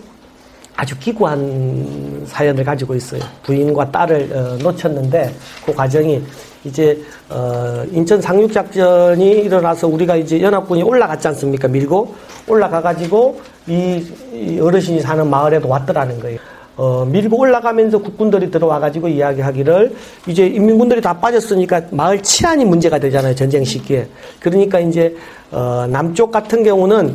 [0.76, 3.20] 아주 기구한 사연을 가지고 있어요.
[3.42, 5.34] 부인과 딸을 어, 놓쳤는데
[5.64, 6.22] 그 과정이
[6.64, 11.68] 이제 어, 인천 상륙 작전이 일어나서 우리가 이제 연합군이 올라갔지 않습니까?
[11.68, 12.14] 밀고
[12.48, 16.38] 올라가 가지고 이, 이 어르신이 사는 마을에도 왔더라는 거예요.
[16.76, 19.94] 어, 밀고 올라가면서 국군들이 들어와 가지고 이야기하기를
[20.26, 23.34] 이제 인민군들이 다 빠졌으니까 마을 치안이 문제가 되잖아요.
[23.36, 24.08] 전쟁 시기에.
[24.40, 25.14] 그러니까 이제
[25.52, 27.14] 어, 남쪽 같은 경우는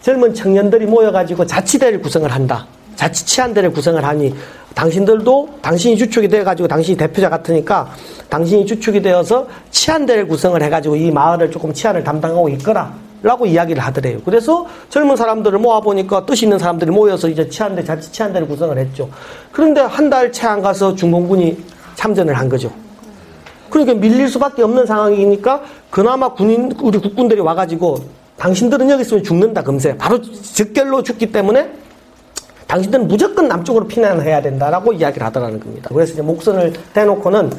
[0.00, 2.66] 젊은 청년들이 모여가지고 자치대를 구성을 한다.
[2.96, 4.34] 자치치안대를 구성을 하니
[4.74, 7.88] 당신들도 당신이 주축이 돼가지고 당신이 대표자 같으니까
[8.28, 12.92] 당신이 주축이 되어서 치안대를 구성을 해가지고 이 마을을 조금 치안을 담당하고 있거라.
[13.22, 14.18] 라고 이야기를 하더래요.
[14.24, 19.08] 그래서 젊은 사람들을 모아보니까 뜻 있는 사람들이 모여서 이제 치안대, 자치 치안대를 구성을 했죠.
[19.50, 21.56] 그런데 한 달 채 안 가서 중공군이
[21.96, 22.70] 참전을 한 거죠.
[23.70, 27.96] 그러니까 밀릴 수밖에 없는 상황이니까 그나마 군인, 우리 국군들이 와가지고
[28.36, 29.96] 당신들은 여기 있으면 죽는다, 금세.
[29.96, 31.68] 바로 즉결로 죽기 때문에
[32.66, 35.90] 당신들은 무조건 남쪽으로 피난해야 된다라고 이야기를 하더라는 겁니다.
[35.92, 37.50] 그래서 이제 목선을 대놓고는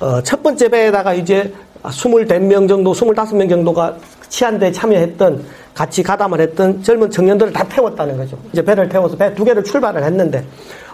[0.00, 3.96] 어, 첫 번째 배에다가 이제 20명 정도, 25명 정도가
[4.28, 8.36] 치안대에 참여했던 같이 가담을 했던 젊은 청년들을 다 태웠다는 거죠.
[8.52, 10.44] 이제 배를 태워서 배 두 개를 출발을 했는데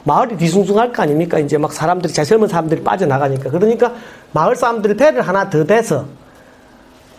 [0.05, 1.39] 마을이 뒤숭숭할 거 아닙니까?
[1.39, 3.51] 이제 막 사람들이, 제 젊은 사람들이 빠져나가니까.
[3.51, 3.93] 그러니까
[4.33, 6.05] 마을 사람들이 배를 하나 더 대서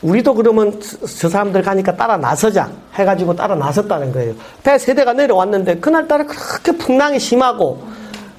[0.01, 0.79] 우리도 그러면
[1.19, 4.33] 저 사람들 가니까 따라 나서자 해가지고 따라 나섰다는 거예요.
[4.63, 7.81] 배 세대가 내려왔는데 그날따라 그렇게 풍랑이 심하고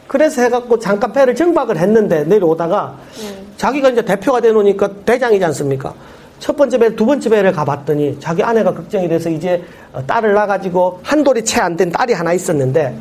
[0.06, 2.94] 그래서 해갖고 잠깐 배를 정박을 했는데 내려오다가
[3.56, 5.92] 자기가 이제 대표가 되놓으니까 대장이지 않습니까?
[6.38, 11.00] 첫 번째 배, 두 번째 배를 가봤더니 자기 아내가 걱정이 돼서 이제 어, 딸을 낳아가지고
[11.02, 12.96] 한 돌이 채 안 된 딸이 하나 있었는데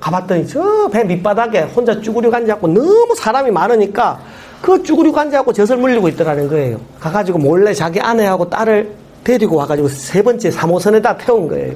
[0.00, 4.20] 가봤더니 저 배 밑바닥에 혼자 쭈그리고 앉아갖고 너무 사람이 많으니까
[4.62, 6.78] 그 쭈그리고 앉아갖고 젖을 물리고 있더라는 거예요.
[7.00, 8.92] 가가지고 몰래 자기 아내하고 딸을
[9.24, 11.74] 데리고 와가지고 세 번째 3호선에다 태운 거예요.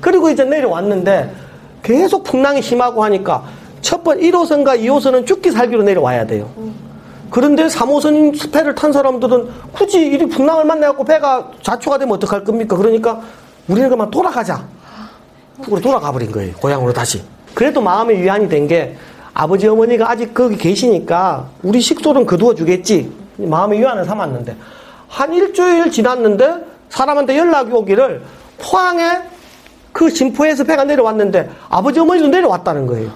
[0.00, 1.32] 그리고 이제 내려왔는데
[1.82, 3.44] 계속 풍랑이 심하고 하니까
[3.80, 6.48] 첫 번 1호선과 2호선은 죽기 살기로 내려와야 돼요.
[7.30, 12.76] 그런데 3호선 스페를 탄 사람들은 굳이 이리 풍랑을 만나갖고 배가 자초가 되면 어떡할 겁니까?
[12.76, 13.20] 그러니까
[13.68, 14.64] 우리는 그만 돌아가자.
[15.62, 16.52] 북으로 돌아가 버린 거예요.
[16.54, 17.22] 고향으로 다시.
[17.54, 18.96] 그래도 마음의 위안이 된 게
[19.34, 23.10] 아버지 어머니가 아직 거기 계시니까 우리 식솔은 거두어 주겠지.
[23.38, 24.56] 마음의 위안을 삼았는데
[25.08, 28.22] 한 일주일 지났는데 사람한테 연락이 오기를
[28.58, 29.20] 포항에
[29.92, 33.10] 그 진포에서 배가 내려왔는데 아버지 어머니도 내려왔다는 거예요.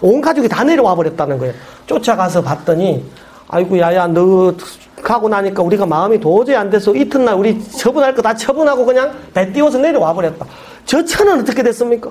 [0.00, 1.54] 온 가족이 다 내려와 버렸다는 거예요.
[1.86, 3.04] 쫓아가서 봤더니
[3.48, 4.54] 아이고 야야 너
[5.02, 9.52] 가고 나니까 우리가 마음이 도저히 안 돼서 이튿날 우리 처분할 거 다 처분하고 그냥 배
[9.52, 10.44] 띄워서 내려와 버렸다.
[10.84, 12.10] 저 차는 어떻게 됐습니까?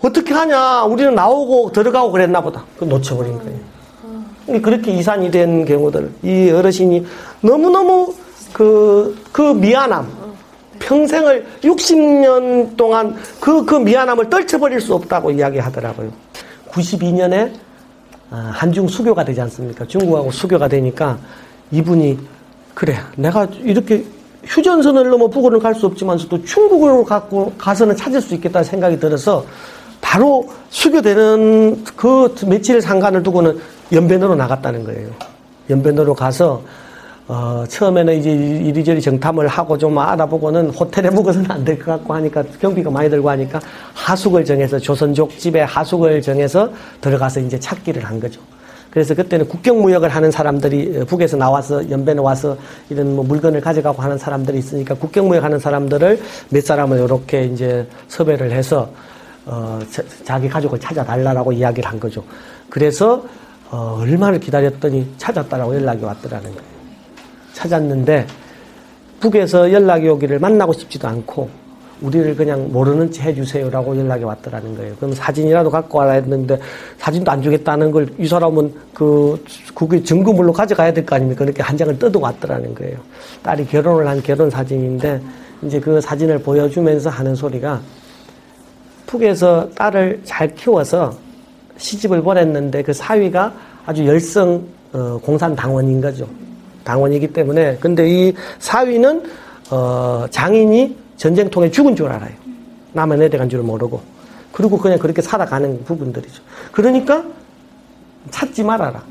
[0.00, 0.84] 어떻게 하냐?
[0.84, 2.64] 우리는 나오고 들어가고 그랬나 보다.
[2.78, 4.60] 그 놓쳐버린 거예요.
[4.62, 7.04] 그렇게 이산이 된 경우들, 이 어르신이
[7.42, 8.14] 너무너무
[8.52, 10.08] 그, 그 미안함,
[10.78, 16.10] 평생을 60년 동안 그, 그 미안함을 떨쳐버릴 수 없다고 이야기하더라고요.
[16.70, 17.52] 92년에
[18.30, 19.86] 아, 한중 수교가 되지 않습니까?
[19.86, 21.18] 중국하고 수교가 되니까
[21.70, 22.18] 이분이
[22.74, 24.04] 그래 내가 이렇게
[24.44, 29.44] 휴전선을 넘어 북으로 갈 수 없지만서도 중국으로 갖고 가서는 찾을 수 있겠다는 생각이 들어서
[30.00, 33.58] 바로 수교되는 그 며칠 상관을 두고는
[33.92, 35.08] 연변으로 나갔다는 거예요.
[35.70, 36.62] 연변으로 가서
[37.26, 42.42] 어, 처음에는 이제 이리저리 정탐을 하고 좀 알아보고는 호텔에 묵어서는 안 될 것 같고 하니까
[42.58, 43.60] 경비가 많이 들고 하니까
[43.92, 46.70] 하숙을 정해서 조선족 집에 하숙을 정해서
[47.02, 48.40] 들어가서 이제 찾기를 한 거죠.
[48.90, 52.56] 그래서 그때는 국경무역을 하는 사람들이 북에서 나와서 연변에 와서
[52.88, 58.52] 이런 뭐 물건을 가져가고 하는 사람들이 있으니까 국경무역 하는 사람들을 몇 사람을 이렇게 이제 섭외를
[58.52, 58.88] 해서
[59.50, 59.80] 어,
[60.24, 62.22] 자기 가족을 찾아달라고 이야기를 한 거죠.
[62.68, 63.24] 그래서
[63.70, 66.68] 어, 얼마나 기다렸더니 찾았다라고 연락이 왔더라는 거예요.
[67.54, 68.26] 찾았는데
[69.20, 71.48] 북에서 연락이 오기를 만나고 싶지도 않고
[72.00, 74.94] 우리를 그냥 모르는 채 해주세요라고 연락이 왔더라는 거예요.
[74.96, 76.56] 그럼 사진이라도 갖고 와라 했는데
[76.98, 79.42] 사진도 안 주겠다는 걸 이 사람은 그
[79.74, 81.44] 그게 증거물로 가져가야 될 거 아닙니까?
[81.44, 82.98] 그렇게 한 장을 뜯어 왔더라는 거예요.
[83.42, 85.20] 딸이 결혼을 한 결혼 사진인데
[85.62, 87.80] 이제 그 사진을 보여주면서 하는 소리가
[89.08, 91.16] 북에서 딸을 잘 키워서
[91.78, 93.52] 시집을 보냈는데 그 사위가
[93.86, 96.28] 아주 열성 어, 공산 당원인 거죠.
[96.84, 99.24] 당원이기 때문에 근데 이 사위는
[99.70, 102.32] 어, 장인이 전쟁통에 죽은 줄 알아요.
[102.92, 104.00] 남의 내려간 줄 모르고
[104.52, 106.42] 그리고 그냥 그렇게 살아가는 부분들이죠.
[106.70, 107.24] 그러니까
[108.30, 109.02] 찾지 말아라.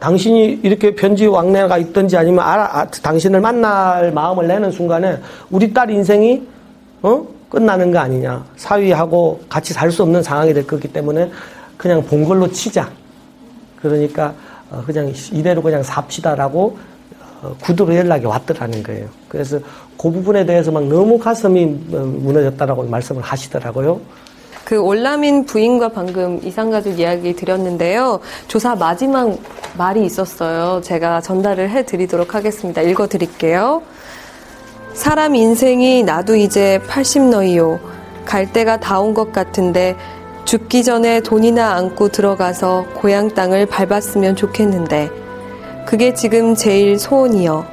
[0.00, 5.18] 당신이 이렇게 편지 왕래가 있든지 아니면 알아, 아, 당신을 만날 마음을 내는 순간에
[5.50, 6.42] 우리 딸 인생이
[7.02, 7.33] 어?
[7.54, 8.44] 끝나는 거 아니냐.
[8.56, 11.30] 사위하고 같이 살 수 없는 상황이 될 거기 때문에
[11.76, 12.90] 그냥 본 걸로 치자.
[13.80, 14.34] 그러니까
[14.70, 16.76] 어, 그냥 이대로 그냥 삽시다라고
[17.42, 19.06] 어, 구두로 연락이 왔더라는 거예요.
[19.28, 19.58] 그래서
[19.96, 21.62] 그 부분에 대해서 막 너무 가슴이
[21.92, 24.00] 어, 무너졌다라고 말씀을 하시더라고요.
[24.64, 28.20] 그 올라민 부인과 방금 이상가족 이야기 드렸는데요.
[28.48, 29.38] 조사 마지막
[29.76, 30.80] 말이 있었어요.
[30.82, 32.80] 제가 전달을 해드리도록 하겠습니다.
[32.80, 33.82] 읽어드릴게요.
[34.94, 37.80] 사람 인생이 나도 이제 80 너이요.
[38.24, 39.96] 갈 때가 다 온 것 같은데
[40.44, 45.10] 죽기 전에 돈이나 안고 들어가서 고향 땅을 밟았으면 좋겠는데
[45.86, 47.66] 그게 지금 제일 소원이요.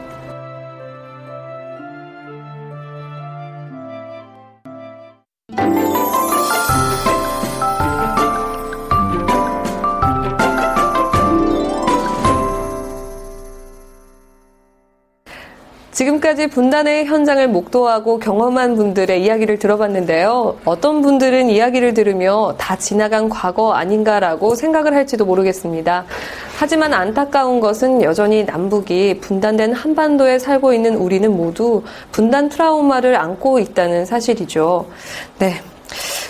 [16.32, 20.58] 지금까지 분단의 현장을 목도하고 경험한 분들의 이야기를 들어봤는데요.
[20.66, 26.06] 어떤 분들은 이야기를 들으며 다 지나간 과거 아닌가라고 생각을 할지도 모르겠습니다.
[26.58, 34.06] 하지만 안타까운 것은 여전히 남북이 분단된 한반도에 살고 있는 우리는 모두 분단 트라우마를 안고 있다는
[34.06, 34.88] 사실이죠.
[35.40, 35.56] 네.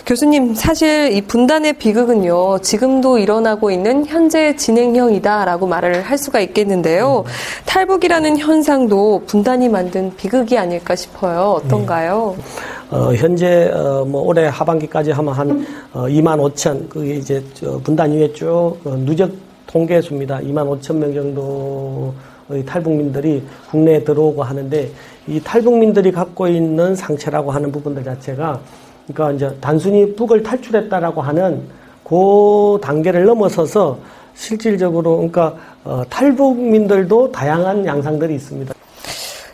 [0.05, 7.23] 교수님, 사실 이 분단의 비극은요, 지금도 일어나고 있는 현재 진행형이다라고 말을 할 수가 있겠는데요.
[7.65, 11.59] 탈북이라는 현상도 분단이 만든 비극이 아닐까 싶어요.
[11.63, 12.35] 어떤가요?
[12.37, 12.97] 네.
[12.97, 17.41] 어, 현재, 어, 뭐, 올해 하반기까지 하면 한, 어, 2만 5천, 그게 이제,
[17.83, 18.47] 분단 이후에 쭉,
[18.83, 19.31] 어, 누적
[19.65, 20.39] 통계 수입니다.
[20.39, 24.91] 2만 5천 명 정도의 탈북민들이 국내에 들어오고 하는데,
[25.27, 28.59] 이 탈북민들이 갖고 있는 상처라고 하는 부분들 자체가
[29.13, 31.61] 그러니까 이제 단순히 북을 탈출했다라고 하는
[32.03, 33.99] 그 단계를 넘어서서
[34.33, 38.73] 실질적으로 그러니까 어, 탈북민들도 다양한 양상들이 있습니다.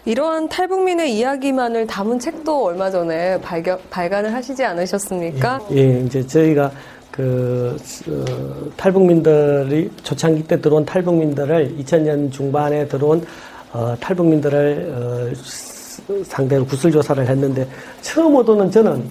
[0.05, 5.59] 이러한 탈북민의 이야기만을 담은 책도 얼마 전에 발견, 발간을 하시지 않으셨습니까?
[5.71, 6.71] 예, 이제 저희가
[7.11, 7.75] 그
[8.07, 13.25] 어, 탈북민들이 초창기 때 들어온 탈북민들을 2000년 중반에 들어온
[13.73, 15.35] 어, 탈북민들을 어,
[16.25, 17.67] 상대로 구술 조사를 했는데
[18.01, 19.03] 처음 오도는 저는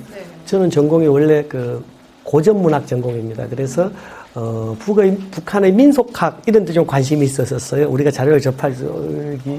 [0.46, 1.84] 저는 전공이 원래 그
[2.22, 3.46] 고전 문학 전공입니다.
[3.48, 3.90] 그래서
[4.34, 7.88] 어, 북의, 북한의 민속학 이런 데 좀 관심이 있었었어요.
[7.88, 8.84] 우리가 자료를 접하기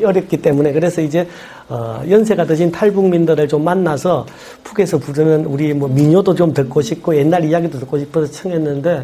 [0.06, 0.72] 어렵기 때문에.
[0.72, 1.28] 그래서 이제,
[1.68, 4.28] 어, 연세가 드신 탈북민들을 좀 만나서
[4.64, 9.04] 북에서 부르는 우리 뭐 민요도 좀 듣고 싶고 옛날 이야기도 듣고 싶어서 청했는데,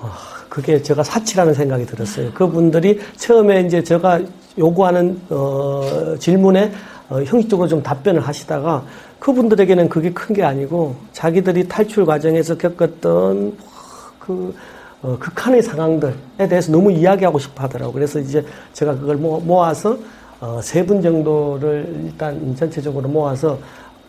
[0.00, 0.10] 어,
[0.48, 2.32] 그게 제가 사치라는 생각이 들었어요.
[2.32, 4.20] 그분들이 처음에 이제 제가
[4.58, 6.72] 요구하는, 어, 질문에
[7.10, 8.84] 어, 형식적으로 좀 답변을 하시다가
[9.18, 13.56] 그분들에게는 그게 큰 게 아니고 자기들이 탈출 과정에서 겪었던
[14.20, 14.54] 그
[15.02, 17.92] 어, 극한의 상황들에 대해서 너무 이야기하고 싶어 하더라고요.
[17.94, 19.98] 그래서 이제 제가 그걸 모아서
[20.40, 23.58] 어, 세 분 정도를 일단 전체적으로 모아서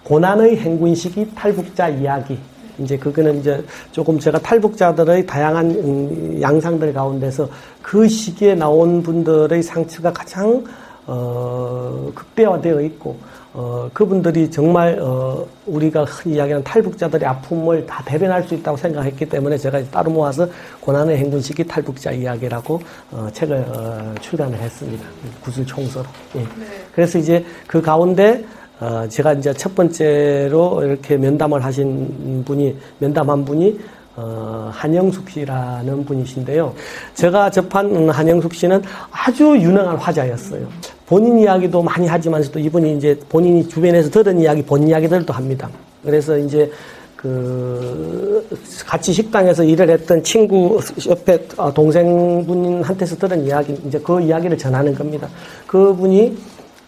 [0.03, 2.37] 고난의 행군 시기 탈북자 이야기.
[2.79, 7.47] 이제 그거는 이제 조금 제가 탈북자들의 다양한 음, 양상들 가운데서
[7.81, 10.63] 그 시기에 나온 분들의 상처가 가장
[11.13, 13.17] 어, 극대화되어 있고
[13.53, 19.57] 어, 그분들이 정말 어, 우리가 흔히 이야기하는 탈북자들의 아픔을 다 대변할 수 있다고 생각했기 때문에
[19.57, 20.47] 제가 따로 모아서
[20.79, 22.79] 고난의 행군 시기 탈북자 이야기라고
[23.11, 25.05] 어, 책을 어, 출간을 했습니다.
[25.43, 26.05] 구슬 총서로.
[26.35, 26.39] 예.
[26.39, 26.47] 네.
[26.95, 28.45] 그래서 이제 그 가운데
[28.79, 33.79] 어, 제가 이제 첫 번째로 이렇게 면담을 하신 분이 면담한 분이
[34.15, 36.73] 어, 한영숙 씨라는 분이신데요.
[37.15, 40.67] 제가 접한 한영숙 씨는 아주 유능한 화자였어요.
[41.11, 45.69] 본인 이야기도 많이 하지만서도 이분이 이제 본인이 주변에서 들은 이야기, 본 이야기들도 합니다.
[46.05, 46.71] 그래서 이제
[47.17, 48.47] 그
[48.87, 55.27] 같이 식당에서 일을 했던 친구 옆에 어, 동생분한테서 들은 이야기, 이제 그 이야기를 전하는 겁니다.
[55.67, 56.37] 그분이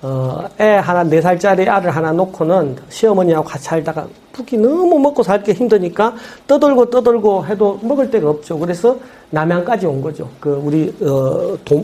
[0.03, 5.51] 어, 애 하나, 네 살짜리 아들 하나 놓고는 시어머니하고 같이 살다가 푹이 너무 먹고 살기
[5.51, 6.15] 힘드니까
[6.47, 8.57] 떠들고 떠들고 해도 먹을 데가 없죠.
[8.57, 8.97] 그래서
[9.31, 10.29] 남양까지 온 거죠.
[10.39, 11.83] 그 우리, 어, 도,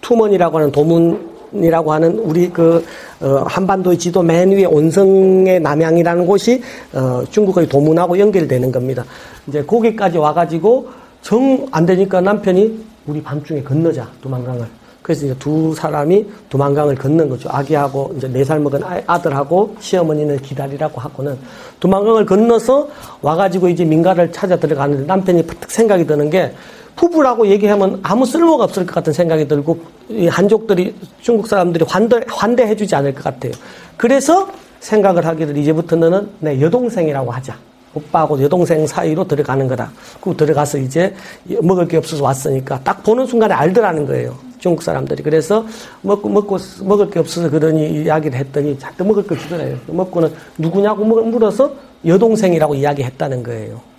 [0.00, 2.84] 투먼이라고 하는 도문 이라고 하는 우리 그,
[3.20, 9.04] 어, 한반도의 지도 맨 위에 온성의 남양이라는 곳이, 어, 중국의 도문하고 연결되는 겁니다.
[9.46, 10.88] 이제 거기까지 와가지고
[11.22, 14.64] 정 안 되니까 남편이 우리 밤중에 건너자, 두만강을.
[15.02, 17.48] 그래서 이제 두 사람이 두만강을 걷는 거죠.
[17.50, 21.36] 아기하고 이제 네 살 먹은 아들하고 시어머니는 기다리라고 하고는
[21.80, 22.86] 두만강을 건너서
[23.22, 26.52] 와가지고 이제 민가를 찾아 들어가는데 남편이 푸득 생각이 드는 게
[27.00, 29.78] 부부라고 얘기하면 아무 쓸모가 없을 것 같은 생각이 들고
[30.10, 33.52] 이 한족들이 중국 사람들이 환대 환대해주지 않을 것 같아요.
[33.96, 34.46] 그래서
[34.80, 37.56] 생각을 하기를 이제부터 너는 내 여동생이라고 하자.
[37.94, 39.90] 오빠하고 여동생 사이로 들어가는 거다.
[40.20, 41.14] 그 들어가서 이제
[41.62, 44.36] 먹을 게 없어서 왔으니까 딱 보는 순간에 알더라는 거예요.
[44.58, 45.22] 중국 사람들이.
[45.22, 45.64] 그래서
[46.02, 49.76] 먹고, 먹고, 먹을 게 없어서 그러니 이야기를 했더니 자꾸 먹을 걸 주더래요.
[49.86, 51.72] 먹고는 누구냐고 물어서
[52.04, 53.89] 여동생이라고 이야기했다는 거예요.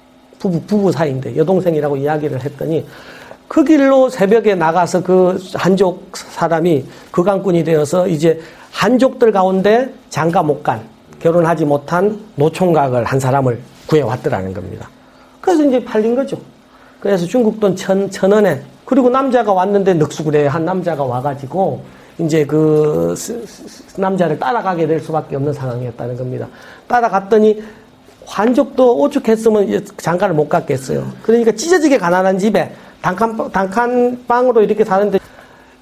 [0.42, 2.86] 부부, 부부 사이인데 여동생이라고 이야기를 했더니
[3.48, 8.40] 그 길로 새벽에 나가서 그 한족 사람이 그강꾼이 되어서 이제
[8.72, 10.82] 한족들 가운데 장가 못 간,
[11.20, 14.90] 결혼하지 못한 노총각을 한 사람을 구해왔더라는 겁니다.
[15.42, 16.38] 그래서 이제 팔린 거죠.
[17.00, 21.84] 그래서 중국 돈 천, 천 원에 그리고 남자가 왔는데 늑수그레 한 남자가 와가지고
[22.20, 23.14] 이제 그
[23.98, 26.48] 남자를 따라가게 될 수밖에 없는 상황이었다는 겁니다.
[26.88, 27.62] 따라갔더니
[28.32, 31.06] 환족도 오죽했으면 장가를 못 갔겠어요.
[31.22, 35.20] 그러니까 찢어지게 가난한 집에 단칸, 단칸방으로 이렇게 사는데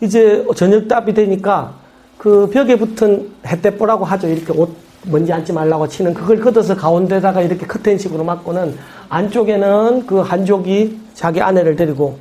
[0.01, 1.75] 이제 저녁 답이 되니까
[2.17, 4.27] 그 벽에 붙은 햇대뽀라고 하죠.
[4.27, 8.77] 이렇게 옷 먼지 앉지 말라고 치는 그걸 걷어서 가운데다가 이렇게 커튼식으로 막고는
[9.09, 12.17] 안쪽에는 그 한족이 자기 아내를 데리고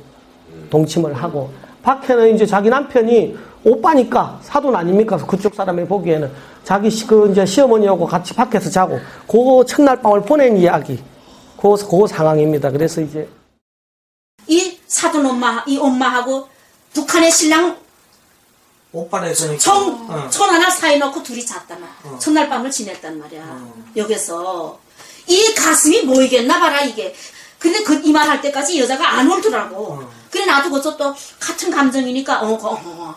[0.69, 1.49] 동침을 하고
[1.81, 5.17] 밖에는 이제 자기 남편이 오빠니까 사돈 아닙니까?
[5.17, 6.31] 그쪽 사람이 보기에는
[6.63, 11.03] 자기 그 이제 시어머니하고 같이 밖에서 자고 그 첫날 밤을 보낸 이야기
[11.59, 12.71] 그, 그 상황입니다.
[12.71, 13.27] 그래서 이제
[14.47, 16.47] 이 사돈 엄마 이 엄마하고
[16.93, 17.77] 북한의 신랑
[18.91, 20.27] 오빠네 있으니까 청, 어.
[20.29, 21.95] 천 하나 사이 놓고 둘이 잤단 말이야.
[22.05, 22.17] 어.
[22.17, 23.43] 첫날 밤을 지냈단 말이야.
[23.45, 23.73] 어.
[23.95, 24.79] 여기서
[25.27, 27.13] 이 가슴이 모이겠나 봐라 이게.
[27.59, 29.75] 근데 그 이 말 할 때까지 여자가 안 울더라고.
[29.75, 30.09] 어.
[30.31, 33.15] 그래 나도 그것도 또 같은 감정이니까 어, 어, 어.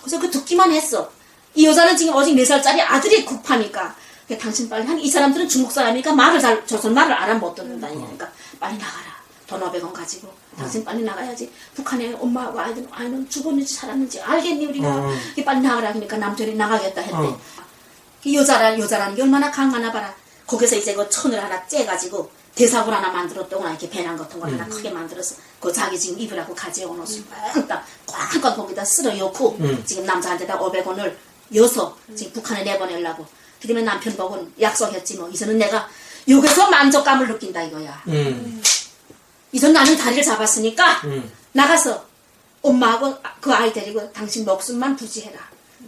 [0.00, 1.10] 그래서 그 듣기만 했어.
[1.54, 3.94] 이 여자는 지금 어직 4살짜리 아들이 급하니까
[4.40, 8.30] 당신 빨리 한 이 사람들은 중국 사람이니까 말을 잘 조선 말을 알아 못 듣는다 니까
[8.60, 9.16] 빨리 나가라.
[9.46, 11.50] 돈 500원 가지고 당신 빨리 나가야지.
[11.74, 14.88] 북한에 엄마하고 아이들 아이는 죽었는지 살았는지 알겠니 우리가.
[14.88, 15.14] 어.
[15.44, 17.16] 빨리 나가라 그러니까 남편이 나가겠다 했대.
[17.16, 17.40] 어.
[18.22, 20.14] 그 여자라 여자라는 게 얼마나 강하나 봐라.
[20.46, 24.54] 거기서 이제 그 천을 하나 째가지고 대사굴 하나 만들었더구나 이렇게 배낭 같은 걸 음.
[24.54, 27.22] 하나 크게 만들어서 그 자기 지금 입으라고 가져온 옷을
[27.54, 29.80] 꽝딱 꽝꽝 거기다 쓸어 넣고 음.
[29.86, 31.14] 지금 남자한테다 500원을
[31.54, 33.24] 여서 지금 북한에 내보내려고.
[33.62, 35.28] 그다음에 남편 보고는 약속했지 뭐.
[35.28, 35.88] 이제는 내가
[36.28, 38.02] 여기서 만족감을 느낀다 이거야.
[38.08, 38.60] 음.
[39.52, 41.32] 이제 나는 다리를 잡았으니까 음.
[41.52, 42.06] 나가서
[42.62, 45.38] 엄마하고 그 아이 데리고 당신 목숨만 부지해라.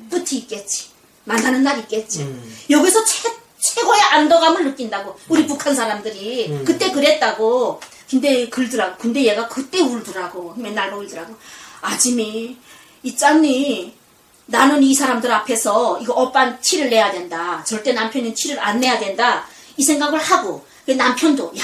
[0.09, 0.91] 끝이 있겠지.
[1.25, 2.23] 만나는 날 있겠지.
[2.23, 2.57] 음.
[2.71, 3.29] 여기서 최,
[3.61, 5.19] 최고의 안도감을 느낀다고.
[5.29, 6.65] 우리 북한 사람들이 음.
[6.65, 7.81] 그때 그랬다고.
[8.09, 8.97] 근데 글더라고.
[8.99, 10.55] 근데 얘가 그때 울더라고.
[10.57, 11.35] 맨날 울더라고.
[11.81, 12.57] 아짐이
[13.05, 13.95] 있잖니.
[14.47, 17.63] 나는 이 사람들 앞에서 이거 오빠 티를 내야 된다.
[17.65, 19.47] 절대 남편은 티를 안 내야 된다.
[19.77, 21.63] 이 생각을 하고 그 남편도 야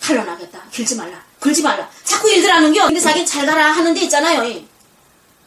[0.00, 0.62] 탈론하겠다.
[0.70, 1.22] 길지 말라.
[1.38, 1.88] 걸지 말라.
[2.04, 2.86] 자꾸 일들 하는 겨.
[2.86, 4.44] 근데 자기는 잘 가라 하는데 있잖아요.
[4.44, 4.66] 이.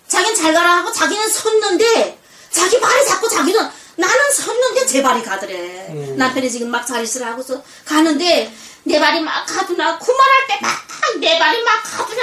[0.07, 2.19] 자기는 잘 가라 하고 자기는 섰는데
[2.51, 3.59] 자기 발이 자꾸 자기는
[3.97, 5.87] 나는 섰는데 제 발이 가더래.
[5.89, 6.15] 음.
[6.17, 10.87] 남편이 지금 막 자리를 하고서 가는데 내 발이 막 가두나 구만할 때 막
[11.19, 12.21] 내 발이 막 가두나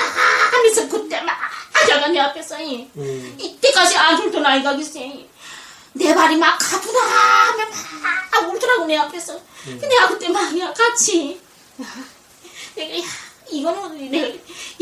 [0.52, 1.36] 하면서 그때 막
[1.88, 2.88] 저가 내 앞에서 이.
[2.96, 3.36] 음.
[3.40, 5.26] 이때까지 안 울던 아이가 글쎄.
[5.94, 7.68] 내 발이 막 가두나 하면
[8.32, 9.40] 막 울더라고 내 앞에서.
[9.64, 11.40] 근데 내가 그때 막 야, 같이.
[11.82, 11.86] 야,
[12.76, 13.02] 내가 야
[13.50, 14.28] 이거는 내가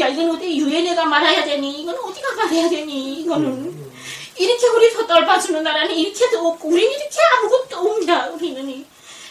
[0.01, 1.83] 야 이건 어디 유엔에가 말해야 되니?
[1.83, 3.21] 이건 어디가 말해야 되니?
[3.23, 3.92] 이거는
[4.37, 8.87] 이렇게 우리 더 떨봐주는 나라는 이렇게도 없고 우리는 이렇게 아무것도 없냐 우리는 이.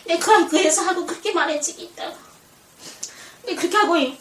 [0.05, 2.13] 내가 그 회사하고 그렇게 말했지 있다가
[3.41, 4.17] 근데 그렇게 하고 이.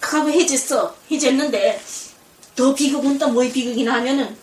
[0.00, 1.80] 하고 해졌어 해졌는데
[2.56, 4.36] 더 비극은 또 뭐의 비극이나 하면은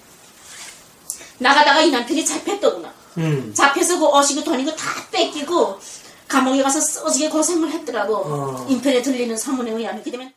[1.39, 3.53] 나가다가 이 남편이 잡혔더구나 음.
[3.53, 5.80] 잡혀서 그 어시고 돈이고 다 뺏기고
[6.28, 8.68] 감옥에 가서 써지게 고생을 했더라고 어.
[8.70, 10.34] 인편에 들리는 소문에 의하면 그러면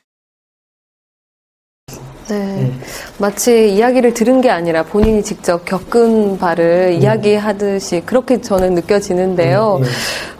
[2.34, 2.72] 네.
[3.18, 9.80] 마치 이야기를 들은 게 아니라 본인이 직접 겪은 바를 이야기하듯이 그렇게 저는 느껴지는데요.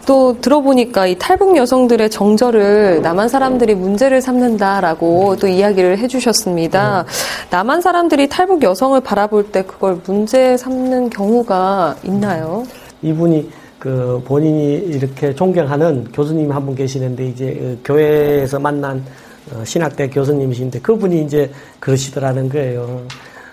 [0.07, 7.05] 또 들어보니까 이 탈북 여성들의 정절을 남한 사람들이 문제를 삼는다라고 또 이야기를 해주셨습니다.
[7.51, 12.65] 남한 사람들이 탈북 여성을 바라볼 때 그걸 문제 삼는 경우가 있나요?
[13.03, 19.03] 이분이 그 본인이 이렇게 존경하는 교수님 한 분 계시는데 이제 그 교회에서 만난
[19.53, 23.03] 어, 신학대 교수님이신데 그분이 이제 그러시더라는 거예요.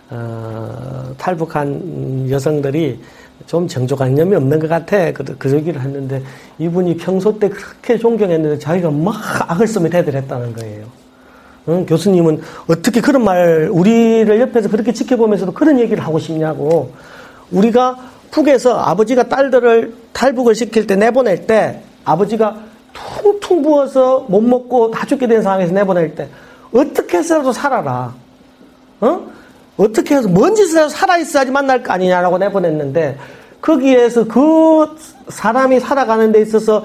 [0.10, 3.00] 어, 탈북한 여성들이
[3.46, 5.12] 좀 정조관념이 없는 것 같아.
[5.12, 6.22] 그, 그 얘기를 했는데
[6.58, 9.16] 이분이 평소 때 그렇게 존경했는데 자기가 막
[9.52, 10.86] 악을 쓰며 대들했다는 거예요.
[11.70, 11.86] 응?
[11.86, 16.94] 교수님은 어떻게 그런 말, 우리를 옆에서 그렇게 지켜보면서도 그런 얘기를 하고 싶냐고.
[17.52, 17.98] 우리가
[18.32, 22.58] 북에서 아버지가 딸들을 탈북을 시킬 때 내보낼 때 아버지가
[23.22, 26.28] 퉁퉁 부어서 못 먹고 다 죽게 된 상황에서 내보낼 때
[26.74, 28.14] 어떻게 해서라도 살아라.
[29.02, 29.22] 어?
[29.78, 33.18] 어떻게 해서 뭔 짓을 해서 살아있어야지 만날 거 아니냐라고 내보냈는데
[33.62, 34.96] 거기에서 그
[35.30, 36.84] 사람이 살아가는 데 있어서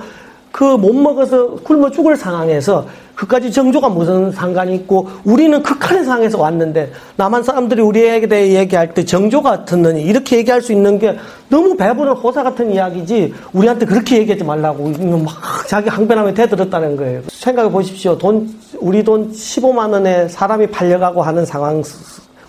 [0.50, 6.92] 그 못 먹어서 굶어 죽을 상황에서 그까지 정조가 무슨 상관이 있고 우리는 극한의 상황에서 왔는데
[7.16, 11.16] 남한 사람들이 우리에게 대해 얘기할 때 정조 같았느니 이렇게 얘기할 수 있는 게
[11.48, 17.22] 너무 배부른 호사 같은 이야기지 우리한테 그렇게 얘기하지 말라고 막 자기 항변하며 대들었다는 거예요.
[17.30, 18.16] 생각해 보십시오.
[18.16, 21.82] 돈 우리 돈 15만 원에 사람이 팔려가고 하는 상황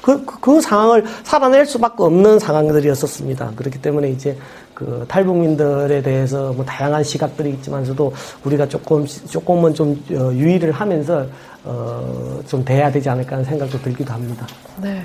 [0.04, 3.54] 그, 그, 그 상황을 살아낼 수밖에 없는 상황들이었었습니다.
[3.56, 4.38] 그렇기 때문에 이제
[4.74, 8.12] 그 탈북민들에 대해서 뭐 다양한 시각들이 있지만서도
[8.43, 11.26] 우리가 조금, 조금은 좀 어, 유의를 하면서
[11.64, 14.45] 어, 좀 돼야 되지 않을까 하는 생각도 들기도 합니다.
[14.82, 15.01] 네.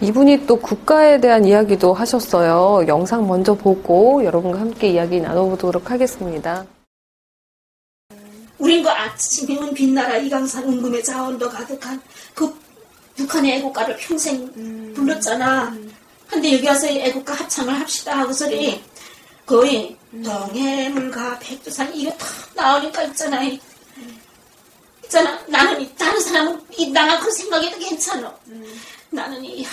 [0.00, 2.88] 이분이 또 국가에 대한 이야기도 하셨어요.
[2.88, 6.64] 영상 먼저 보고 여러분과 함께 이야기 나눠보도록 하겠습니다.
[8.58, 12.00] 우린 그 아침이면 빛나라 이강산 은금의 자원도 가득한
[12.34, 12.52] 그
[13.16, 15.74] 북한의 애국가를 평생 불렀잖아.
[16.28, 18.82] 근데 여기 와서 애국가 합창을 합시다 하고서리
[19.46, 23.40] 거의 동해물과 백두산 이거 다 나오니까 있잖아.
[25.04, 25.38] 있잖아.
[25.46, 28.34] 나는 이- 다른 사람은 이 나가 그 생각해도 괜찮아.
[29.10, 29.68] 나는 이 야,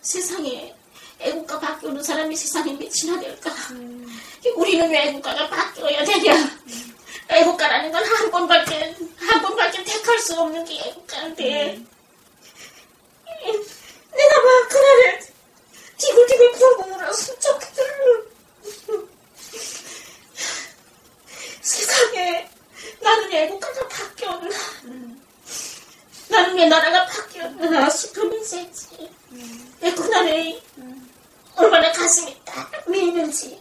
[0.00, 0.74] 세상에
[1.20, 3.52] 애국가 바뀌는 사람이 세상에 몇이나 될까?
[4.56, 6.50] 우리는 왜 애국가가 바뀌어야 되냐?
[7.28, 11.80] 애국가라는 건 한 번밖에 한 번밖에 택할 수 없는 게 애국가인데
[13.52, 15.20] 내가 막 그날에
[15.98, 18.22] 디굴디굴 울어서 좋겠더라
[21.60, 22.50] 세상에
[23.00, 24.48] 나는 애국가가 바뀌었나
[26.28, 29.10] 나는 왜 나라가 바뀌었나 싶으면서 했지
[29.80, 30.60] 내 그날에
[31.56, 33.60] 얼마나 가슴이 딱 미는지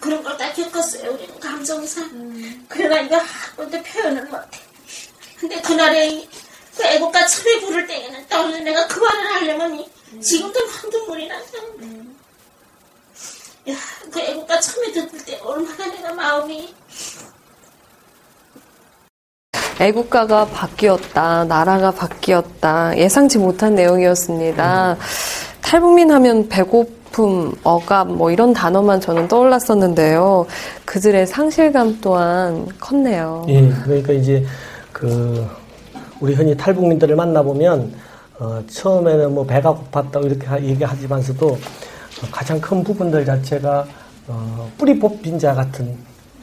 [0.00, 1.12] 그런 걸 다 겪었어요.
[1.12, 2.66] 우리는 감정상.
[2.68, 4.60] 그러나 이거 한 번도 표현을 못해.
[5.38, 6.26] 근데 그날에
[6.76, 11.58] 그 애국가 처음에 부를 때에는 떠오르는 내가 그 말을 하려면 이- 지금도 막 눈물이 나서.
[13.68, 13.74] 야,
[14.12, 16.74] 그 애국가 처음에 듣을 때 얼마나 내가 마음이
[19.80, 24.96] 애국가가 바뀌었다, 나라가 바뀌었다, 예상치 못한 내용이었습니다.
[25.60, 30.46] 탈북민 하면 배고픔, 억압, 뭐 이런 단어만 저는 떠올랐었는데요.
[30.86, 33.44] 그들의 상실감 또한 컸네요.
[33.48, 34.46] 예, 그러니까 이제
[34.96, 35.46] 그
[36.20, 37.92] 우리 흔히 탈북민들을 만나보면
[38.38, 43.86] 어, 처음에는 뭐 배가 고팠다고 이렇게 하- 얘기하지만서도 어, 가장 큰 부분들 자체가
[44.26, 45.94] 어, 뿌리 뽑힌 자 같은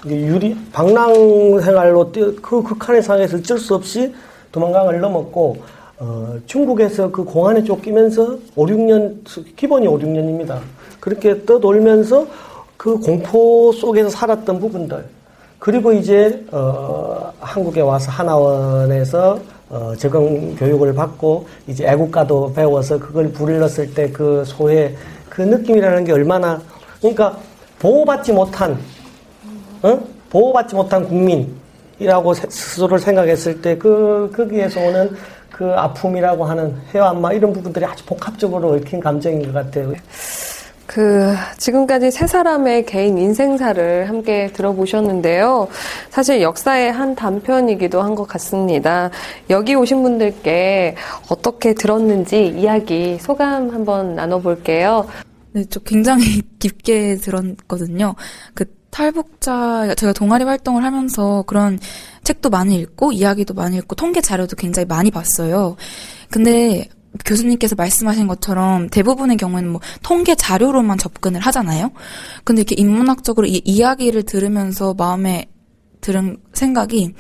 [0.05, 4.13] 유리 방랑 생활로 뛰어- 그 극한의 상황에서 어쩔 수 없이
[4.51, 5.57] 도망강을 넘었고
[5.97, 10.59] 어, 중국에서 그 공안에 쫓기면서 5, 6년 기본이 5, 6년입니다.
[10.99, 12.27] 그렇게 떠돌면서
[12.77, 15.05] 그 공포 속에서 살았던 부분들
[15.64, 19.39] 그리고 이제 어, 한국에 와서 하나원에서
[19.70, 24.93] 어, 적응 교육을 받고 이제 애국가도 배워서 그걸 불렀을 때 그 소회
[25.30, 26.61] 그 느낌이라는 게 얼마나
[26.99, 27.38] 그러니까
[27.80, 28.78] 보호받지 못한
[29.84, 29.99] 어?
[30.30, 35.16] 보호받지 못한 국민이라고 세- 스스로를 생각했을 때 그 거기에서 오는
[35.49, 39.93] 그 아픔이라고 하는 해안마 이런 부분들이 아주 복합적으로 얽힌 감정인 것 같아요.
[40.93, 45.67] 그 지금까지 세 사람의 개인 인생사를 함께 들어보셨는데요.
[46.11, 49.09] 사실 역사의 한 단편이기도 한 것 같습니다.
[49.49, 50.95] 여기 오신 분들께
[51.29, 55.07] 어떻게 들었는지 이야기 소감 한번 나눠볼게요.
[55.53, 58.13] 네, 저 굉장히 깊게 들었거든요.
[58.53, 61.79] 그 탈북자, 제가 동아리 활동을 하면서 그런
[62.23, 65.75] 책도 많이 읽고, 이야기도 많이 읽고, 통계 자료도 굉장히 많이 봤어요.
[66.29, 66.87] 근데
[67.26, 71.91] 교수님께서 말씀하신 것처럼 대부분의 경우에는 뭐 통계 자료로만 접근을 하잖아요.
[72.43, 75.47] 근데 이렇게 인문학적으로 이 이야기를 들으면서 마음에
[76.01, 77.14] 들은 생각이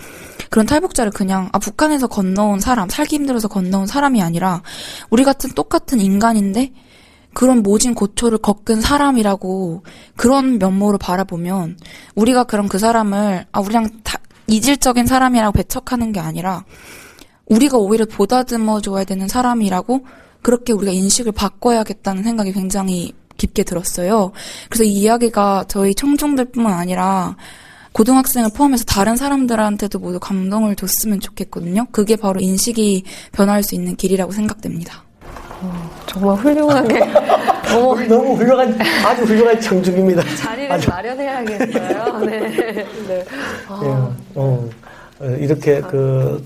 [0.49, 4.61] 그런 탈북자를 그냥 아 북한에서 건너온 사람, 살기 힘들어서 건너온 사람이 아니라
[5.09, 6.73] 우리 같은 똑같은 인간인데
[7.33, 9.83] 그런 모진 고초를 겪은 사람이라고
[10.15, 11.77] 그런 면모로 바라보면
[12.15, 16.63] 우리가 그럼 그 사람을 아 우리랑 다 이질적인 사람이라고 배척하는 게 아니라
[17.47, 20.05] 우리가 오히려 보다듬어 줘야 되는 사람이라고
[20.41, 24.31] 그렇게 우리가 인식을 바꿔야겠다는 생각이 굉장히 깊게 들었어요.
[24.69, 27.35] 그래서 이 이야기가 저희 청중들뿐만 아니라
[27.93, 31.85] 고등학생을 포함해서 다른 사람들한테도 모두 감동을 줬으면 좋겠거든요.
[31.91, 35.03] 그게 바로 인식이 변화할 수 있는 길이라고 생각됩니다.
[36.07, 36.99] 정말 훌륭하게
[38.09, 40.21] 너무 훌륭한 아주 훌륭한 청중입니다.
[40.35, 42.17] 자리를 아주- 마련해야겠어요.
[42.19, 42.39] 네.
[43.07, 43.25] 네.
[43.69, 44.69] 아, 예, 어, 어,
[45.39, 46.43] 이렇게 그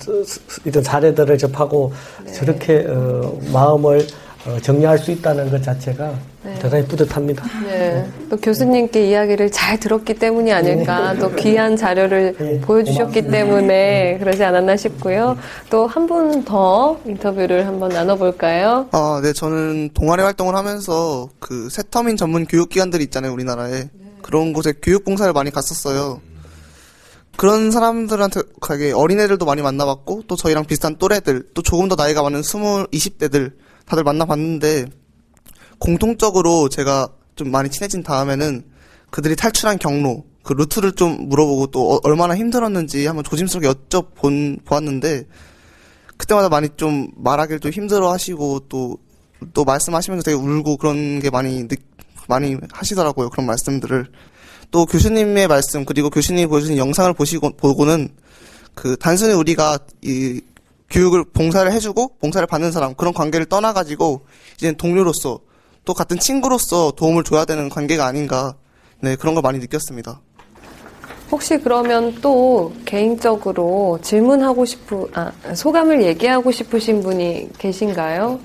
[0.66, 1.92] 이런 사례들을 접하고
[2.26, 2.32] 네.
[2.34, 4.06] 저렇게 어, 마음을
[4.46, 6.14] 어, 정리할 수 있다는 것 자체가
[6.44, 6.56] 네.
[6.60, 7.44] 대단히 뿌듯합니다.
[7.66, 8.08] 네.
[8.30, 11.14] 또 교수님께 이야기를 잘 들었기 때문이 아닐까.
[11.20, 15.38] 또 귀한 자료를 보여주셨기 때문에 그러지 않았나 싶고요.
[15.70, 18.88] 또 한 분 더 인터뷰를 한번 나눠볼까요?
[18.92, 23.90] 아, 네, 저는 동아리 활동을 하면서 그 세터민 전문 교육기관들이 있잖아요, 우리나라에.
[24.22, 26.22] 그런 곳에 교육봉사를 많이 갔었어요.
[27.38, 32.42] 그런 사람들한테 가게 어린애들도 많이 만나봤고, 또 저희랑 비슷한 또래들, 또 조금 더 나이가 많은
[32.42, 34.88] 스물, 이십 대들 다들 만나봤는데,
[35.78, 38.64] 공통적으로 제가 좀 많이 친해진 다음에는
[39.12, 45.28] 그들이 탈출한 경로, 그 루트를 좀 물어보고 또 어- 얼마나 힘들었는지 한번 조심스럽게 여쭤본, 보았는데,
[46.18, 48.98] 그때마다 많이 좀 말하기를 좀 힘들어 하시고 또,
[49.54, 51.76] 또 말씀하시면서 되게 울고 그런 게 많이, 느,
[52.28, 53.30] 많이 하시더라고요.
[53.30, 54.08] 그런 말씀들을.
[54.72, 58.10] 또 교수님의 말씀, 그리고 교수님이 보여주신 영상을 보시고, 보고는
[58.74, 60.42] 그 단순히 우리가 이
[60.90, 64.22] 교육을 봉사를 해주고 봉사를 받는 사람, 그런 관계를 떠나가지고
[64.58, 65.40] 이제 동료로서
[65.84, 68.56] 또 같은 친구로서 도움을 줘야 되는 관계가 아닌가.
[69.00, 70.22] 네, 그런 걸 많이 느꼈습니다.
[71.32, 78.40] 혹시 그러면 또 개인적으로 질문하고 싶은, 아, 소감을 얘기하고 싶으신 분이 계신가요?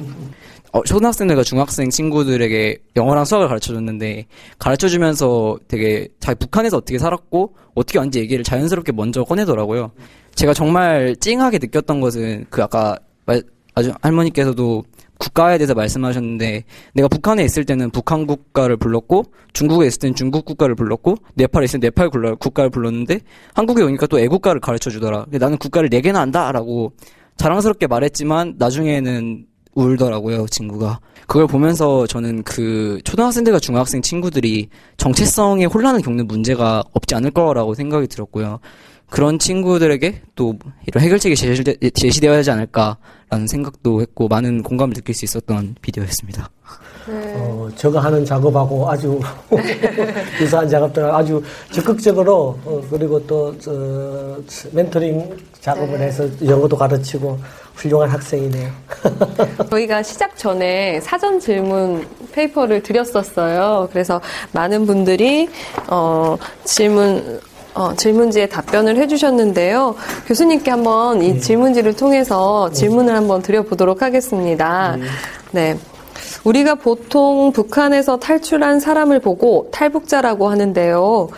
[0.72, 4.24] 어, 초등학생들과 중학생 친구들에게 영어랑 수학을 가르쳐 줬는데
[4.58, 9.92] 가르쳐 주면서 되게 자기 북한에서 어떻게 살았고 어떻게 왔는지 얘기를 자연스럽게 먼저 꺼내더라고요.
[10.34, 12.96] 제가 정말 찡하게 느꼈던 것은 그 아까
[13.26, 13.42] 말-
[13.74, 14.82] 아주 할머니께서도
[15.18, 16.64] 국가에 대해서 말씀하셨는데
[16.94, 21.80] 내가 북한에 있을 때는 북한 국가를 불렀고 중국에 있을 때는 중국 국가를 불렀고 네팔에 있을
[21.80, 22.08] 때 네팔
[22.38, 23.20] 국가를 불렀는데
[23.54, 25.26] 한국에 오니까 또 애국가를 가르쳐 주더라.
[25.30, 26.92] 나는 국가를 네 개나 안다라고
[27.36, 31.00] 자랑스럽게 말했지만 나중에는 울더라고요 친구가.
[31.26, 38.06] 그걸 보면서 저는 그 초등학생들과 중학생 친구들이 정체성의 혼란을 겪는 문제가 없지 않을 거라고 생각이
[38.06, 38.60] 들었고요.
[39.08, 40.54] 그런 친구들에게 또
[40.86, 46.48] 이런 해결책이 제시되, 제시되어야 하지 않을까라는 생각도 했고 많은 공감을 느낄 수 있었던 비디오였습니다.
[47.08, 49.20] 어, 저거 하는 작업하고 아주
[50.40, 54.38] 유사한 작업들 아주 적극적으로 어, 그리고 또 저,
[54.72, 57.38] 멘토링 작업을 해서 영어도 가르치고
[57.74, 58.70] 훌륭한 학생이네요.
[59.70, 63.88] 저희가 시작 전에 사전 질문 페이퍼를 드렸었어요.
[63.92, 64.20] 그래서
[64.52, 65.48] 많은 분들이
[65.88, 67.40] 어, 질문
[67.74, 69.94] 어, 질문지에 답변을 해주셨는데요.
[70.26, 74.96] 교수님께 한번 이 질문지를 통해서 질문을 한번 드려보도록 하겠습니다.
[75.52, 75.78] 네.
[76.44, 81.28] 우리가 보통 북한에서 탈출한 사람을 보고 탈북자라고 하는데요.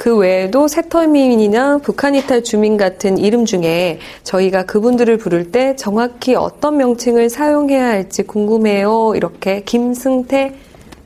[0.00, 6.78] 그 외에도 세터민이나 북한 이탈 주민 같은 이름 중에 저희가 그분들을 부를 때 정확히 어떤
[6.78, 9.12] 명칭을 사용해야 할지 궁금해요.
[9.14, 10.54] 이렇게 김승태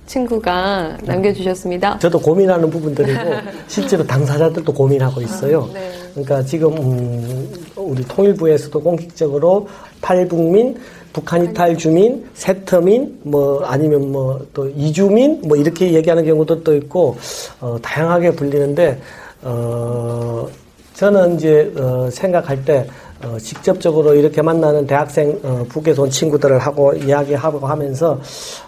[0.06, 1.98] 친구가 남겨주셨습니다.
[1.98, 3.20] 저도 고민하는 부분들이고
[3.68, 5.68] 실제로 당사자들도 고민하고 있어요.
[5.72, 5.90] 네.
[6.12, 9.68] 그러니까 지금 음, 우리 통일부에서도 공식적으로
[10.00, 10.76] 탈북민,
[11.12, 17.16] 북한 이탈 주민, 세터민, 뭐 아니면 뭐 또 이주민 뭐 이렇게 얘기하는 경우도 있고
[17.60, 19.00] 어, 다양하게 불리는데
[19.42, 20.46] 어,
[20.94, 22.86] 저는 이제 어, 생각할 때
[23.22, 28.20] 어, 직접적으로 이렇게 만나는 대학생 어, 북에서 온 친구들을 하고 이야기하고 하면서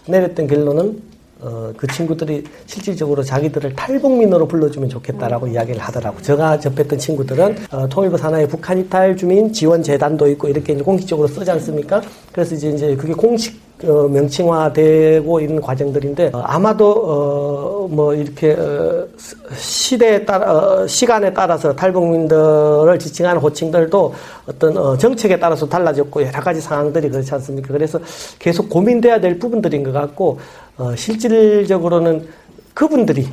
[0.07, 1.01] 내렸던 결론은
[1.41, 6.21] 어, 그 친구들이 실질적으로 자기들을 탈북민으로 불러주면 좋겠다라고 이야기를 하더라고.
[6.23, 11.29] 제가 접했던 친구들은 어, 통일부 산하에 북한 이탈 주민 지원 재단도 있고 이렇게 이제 공식적으로
[11.29, 12.01] 쓰지 않습니까?
[12.33, 19.07] 그래서 이제 이제 그게 공식 어, 명칭화되고 있는 과정들인데 어, 아마도 어, 뭐 이렇게 어,
[19.55, 24.15] 시대에 따라 어, 시간에 따라서 탈북민들을 지칭하는 호칭들도
[24.47, 27.75] 어떤 어, 정책에 따라서 달라졌고 여러 가지 상황들이 그렇지 않습니까?
[27.75, 28.01] 그래서
[28.39, 30.39] 계속 고민돼야 될 부분들인 것 같고
[30.79, 32.27] 어, 실질적으로는
[32.75, 33.27] 그분들이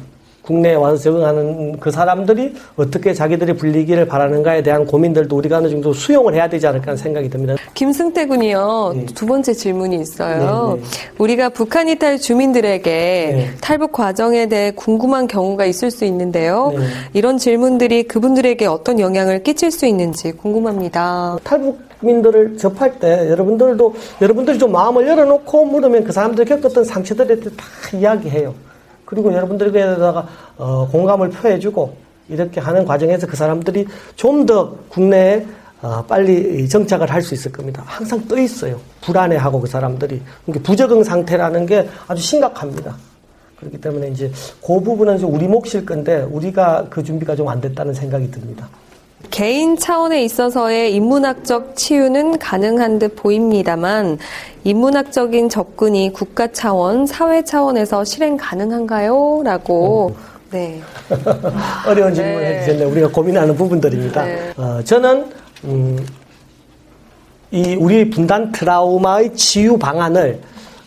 [0.44, 6.36] 국내에 와서 적응하는 그 사람들이 어떻게 자기들이 불리기를 바라는가에 대한 고민들도 우리가 어느 정도 수용을
[6.36, 7.56] 해야 되지 않을까 하는 생각이 듭니다.
[7.74, 9.06] 김승태 군이요.
[9.16, 10.76] 두 번째 질문이 있어요.
[10.76, 10.88] 네, 네.
[11.18, 16.74] 우리가 북한 이탈 주민들에게 탈북 과정에 대해 궁금한 경우가 있을 수 있는데요.
[16.78, 16.86] 네.
[17.14, 21.38] 이런 질문들이 그분들에게 어떤 영향을 끼칠 수 있는지 궁금합니다.
[21.46, 27.56] 탈북 민들을 접할 때 여러분들도 여러분들이 좀 마음을 열어놓고 물으면 그 사람들이 겪었던 상처들에 대해
[27.56, 27.66] 다
[27.98, 28.54] 이야기해요.
[29.06, 30.28] 그리고 여러분들에게다가
[30.58, 31.96] 어, 공감을 표해주고
[32.30, 33.86] 이렇게 하는 과정에서 그 사람들이
[34.16, 35.46] 좀 더 국내에
[35.82, 37.84] 어, 빨리 정착을 할 수 있을 겁니다.
[37.86, 38.80] 항상 떠 있어요.
[39.02, 42.96] 불안해하고 그 사람들이 그러니까 부적응 상태라는 게 아주 심각합니다.
[43.60, 44.32] 그렇기 때문에 이제
[44.66, 48.68] 그 부분은 이제 우리 몫일 건데 우리가 그 준비가 좀 안 됐다는 생각이 듭니다.
[49.32, 54.20] 개인 차원에 있어서의 인문학적 치유는 가능한 듯 보입니다만
[54.64, 59.42] 인문학적인 접근이 국가 차원, 사회 차원에서 실행 가능한가요?
[59.44, 60.16] 라고
[60.52, 60.82] 네.
[61.88, 62.88] 어려운 질문을 해주셨네요.
[62.90, 64.24] 우리가 고민하는 부분들입니다.
[64.24, 64.54] 네.
[64.56, 65.26] 어, 저는
[65.64, 66.06] 음,
[67.52, 70.42] 이 우리 분단 트라우마의 치유 방안을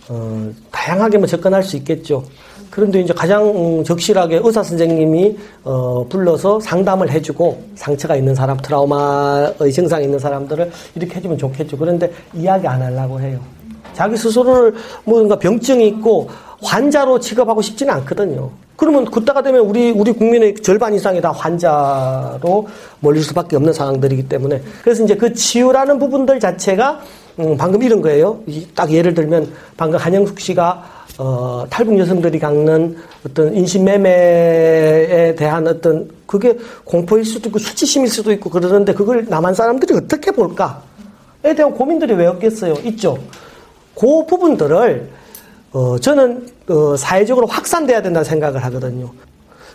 [0.08, 2.24] 어, 다양하게 뭐 접근할 수 있겠죠.
[2.76, 9.72] 그런데 이제 가장 음, 적실하게 의사 선생님이 어, 불러서 상담을 해주고 상처가 있는 사람, 트라우마의
[9.72, 11.78] 증상이 있는 사람들을 이렇게 해주면 좋겠죠.
[11.78, 13.40] 그런데 이야기 안 하려고 해요.
[13.94, 14.74] 자기 스스로를
[15.04, 16.28] 뭔가 병증이 있고
[16.60, 18.50] 환자로 취급하고 싶지는 않거든요.
[18.76, 22.68] 그러면 그때가 되면 우리 우리 국민의 절반 이상이 다 환자로
[23.00, 27.00] 몰릴 수밖에 없는 상황들이기 때문에 그래서 이제 그 치유라는 부분들 자체가
[27.38, 28.40] 음, 방금 이런 거예요.
[28.46, 32.96] 이, 딱 예를 들면 방금 한영숙 씨가 어, 탈북 여성들이 겪는
[33.26, 39.94] 어떤 인신매매에 대한 어떤 그게 공포일 수도 있고 수치심일 수도 있고 그러는데 그걸 남한 사람들이
[39.94, 42.74] 어떻게 볼까에 대한 고민들이 왜 없겠어요?
[42.84, 43.18] 있죠.
[43.94, 45.08] 그 부분들을
[45.72, 49.10] 어, 저는 어, 사회적으로 확산돼야 된다는 생각을 하거든요.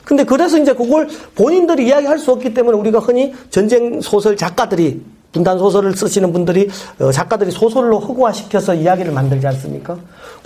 [0.03, 5.01] 근데 그래서 이제 그걸 본인들이 이야기할 수 없기 때문에 우리가 흔히 전쟁 소설 작가들이
[5.31, 6.69] 분단 소설을 쓰시는 분들이
[6.99, 9.97] 어, 작가들이 소설로 흑화시켜서 이야기를 만들지 않습니까?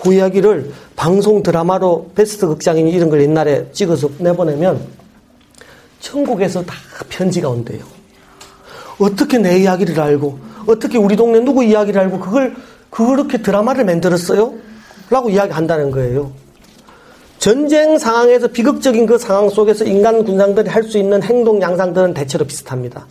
[0.02, 4.80] 그 이야기를 방송 드라마로 베스트 극장인 이런 걸 옛날에 찍어서 내보내면
[6.00, 6.76] 천국에서 다
[7.10, 7.84] 편지가 온대요.
[9.00, 12.56] 어떻게 내 이야기를 알고 어떻게 우리 동네 누구 이야기를 알고 그걸
[12.90, 14.54] 그렇게 드라마를 만들었어요?
[15.10, 16.32] 라고 이야기한다는 거예요.
[17.40, 23.06] 전쟁 상황에서 비극적인 그 상황 속에서 인간 군상들이 할 수 있는 행동 양상들은 대체로 비슷합니다.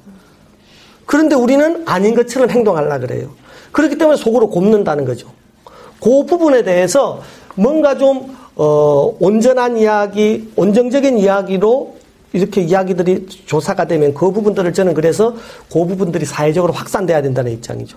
[1.07, 3.31] 그런데 우리는 아닌 것처럼 행동하려 그래요.
[3.73, 5.29] 그렇기 때문에 속으로 곱는다는 거죠.
[6.01, 7.23] 그 부분에 대해서
[7.57, 11.97] 뭔가 좀 어, 온전한 이야기, 온정적인 이야기로
[12.33, 15.35] 이렇게 이야기들이 조사가 되면 그 부분들을 저는 그래서
[15.73, 17.97] 그 부분들이 사회적으로 확산돼야 된다는 입장이죠.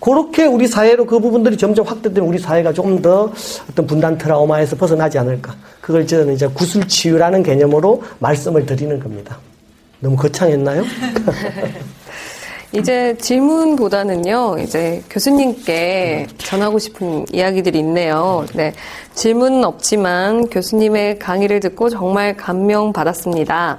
[0.00, 3.32] 그렇게 우리 사회로 그 부분들이 점점 확대되면 우리 사회가 좀 더
[3.70, 5.54] 어떤 분단 트라우마에서 벗어나지 않을까.
[5.80, 9.38] 그걸 저는 이제 구술 치유라는 개념으로 말씀을 드리는 겁니다.
[10.00, 10.84] 너무 거창했나요?
[12.74, 18.44] 이제 질문보다는요, 이제 교수님께 전하고 싶은 이야기들이 있네요.
[18.52, 18.72] 네.
[19.14, 23.78] 질문은 없지만 교수님의 강의를 듣고 정말 감명받았습니다.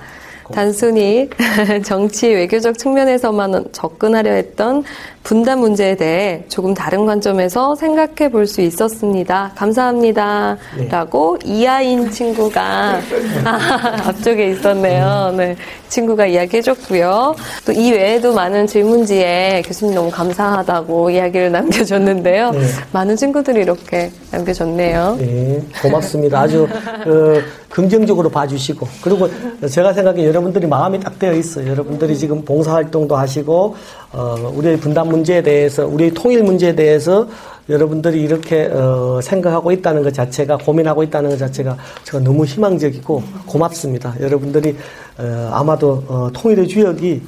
[0.54, 1.28] 단순히
[1.84, 4.84] 정치 외교적 측면에서만 접근하려 했던
[5.24, 9.52] 분단 문제에 대해 조금 다른 관점에서 생각해 볼 수 있었습니다.
[9.56, 10.58] 감사합니다.
[10.90, 13.02] 라고 이하인 친구가
[14.06, 15.34] 앞쪽에 있었네요.
[15.36, 15.56] 네.
[15.96, 17.36] 친구가 이야기해줬고요.
[17.66, 22.52] 또 이 외에도 많은 질문지에 교수님 너무 감사하다고 이야기를 남겨줬는데요.
[22.52, 22.60] 네.
[22.94, 25.18] 많은 친구들이 이렇게 남겨줬네요.
[25.20, 26.40] 네, 고맙습니다.
[26.40, 26.68] 아주
[27.04, 29.30] 그, 긍정적으로 봐주시고 그리고
[29.70, 31.70] 제가 생각해 여러분들이 마음이 딱 되어 있어요.
[31.70, 33.76] 여러분들이 지금 봉사활동도 하시고
[34.14, 37.28] 어, 우리의 분단 문제에 대해서 우리의 통일 문제에 대해서
[37.70, 44.14] 여러분들이 이렇게 어, 생각하고 있다는 것 자체가 고민하고 있다는 것 자체가 제가 너무 희망적이고 고맙습니다.
[44.20, 44.76] 여러분들이
[45.18, 47.22] 어, 아마도 어, 통일의 주역이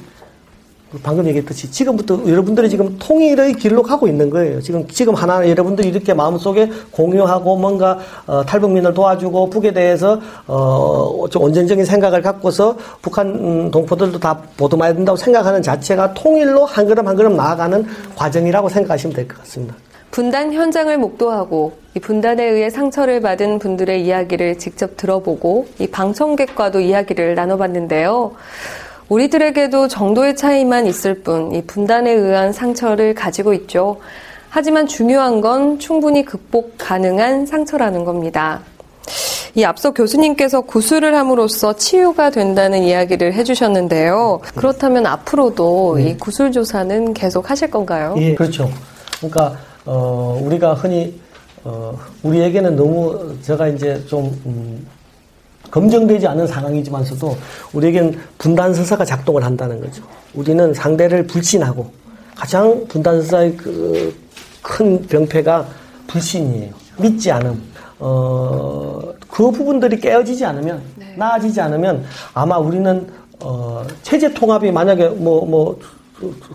[1.02, 4.62] 방금 얘기했듯이 지금부터 여러분들이 지금 통일의 길로 가고 있는 거예요.
[4.62, 11.42] 지금 지금 하나 여러분들이 이렇게 마음속에 공유하고 뭔가 어, 탈북민을 도와주고 북에 대해서 어, 좀
[11.42, 17.16] 온전적인 생각을 갖고서 북한 음, 동포들도 다 보듬어야 된다고 생각하는 자체가 통일로 한 걸음 한
[17.16, 17.84] 걸음 나아가는
[18.16, 19.74] 과정이라고 생각하시면 될 것 같습니다.
[20.10, 27.34] 분단 현장을 목도하고 이 분단에 의해 상처를 받은 분들의 이야기를 직접 들어보고 이 방청객과도 이야기를
[27.34, 28.34] 나눠봤는데요.
[29.08, 33.98] 우리들에게도 정도의 차이만 있을 뿐 이 분단에 의한 상처를 가지고 있죠.
[34.50, 38.60] 하지만 중요한 건 충분히 극복 가능한 상처라는 겁니다.
[39.54, 44.40] 이 앞서 교수님께서 구술을 함으로써 치유가 된다는 이야기를 해주셨는데요.
[44.54, 46.10] 그렇다면 앞으로도 네.
[46.10, 48.14] 이 구술 조사는 계속 하실 건가요?
[48.18, 48.70] 예, 그렇죠.
[49.18, 49.56] 그러니까
[49.88, 51.18] 어, 우리가 흔히
[51.64, 54.86] 어, 우리에게는 너무 제가 이제 좀 음,
[55.70, 57.36] 검증되지 않은 상황이지만서도
[57.72, 60.02] 우리에겐 분단 서사가 작동을 한다는 거죠.
[60.34, 61.90] 우리는 상대를 불신하고
[62.36, 64.28] 가장 분단 서사의 그
[64.68, 65.66] 큰 병폐가
[66.06, 66.72] 불신이에요.
[66.98, 67.62] 믿지 않음.
[67.98, 70.82] 어, 그 부분들이 깨어지지 않으면,
[71.16, 73.06] 나아지지 않으면 아마 우리는
[73.40, 75.78] 어, 체제 통합이 만약에 뭐, 뭐,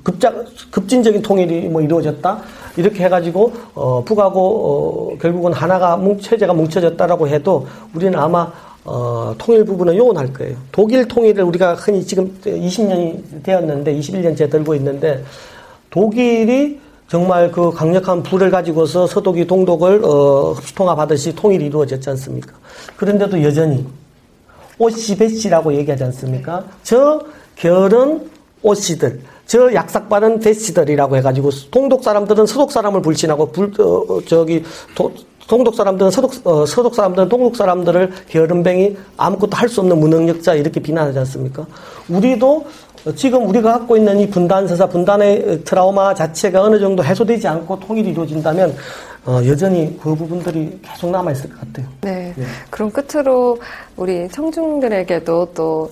[0.03, 2.41] 급작, 급진적인 통일이 뭐 이루어졌다?
[2.78, 8.51] 이렇게 해가지고, 어, 북하고, 어, 결국은 하나가, 뭉, 체제가 뭉쳐졌다라고 해도 우리는 아마,
[8.84, 10.57] 어, 통일 부분은 요원할 거예요.
[10.72, 15.24] 독일 통일을 우리가 흔히 지금 20년이 되었는데, 21년째 들고 있는데,
[15.89, 22.53] 독일이 정말 그 강력한 불을 가지고서 서독이 동독을 어, 흡수통합하듯이 통일이 이루어졌지 않습니까?
[22.97, 23.86] 그런데도 여전히
[24.80, 26.64] 오씨 배씨라고 얘기하지 않습니까?
[26.82, 27.22] 저
[27.55, 28.28] 결은
[28.64, 34.64] 오씨들, 저 약삭받은 배씨들이라고 해가지고 동독 사람들은 서독 사람을 불신하고 불 어, 저기
[34.95, 35.11] 도,
[35.47, 40.80] 동독 사람들은 서독 어, 서독 사람들은 동독 사람들을 게으름뱅이 아무것도 할 수 없는 무능력자 이렇게
[40.80, 41.66] 비난하지 않습니까?
[42.09, 42.66] 우리도
[43.16, 48.11] 지금 우리가 갖고 있는 이 분단 서사, 분단의 트라우마 자체가 어느 정도 해소되지 않고 통일이
[48.11, 48.74] 이루어진다면
[49.26, 51.86] 어, 여전히 그 부분들이 계속 남아 있을 것 같아요.
[52.01, 52.34] 네.
[52.70, 53.57] 그럼 끝으로
[53.97, 55.91] 우리 청중들에게도 또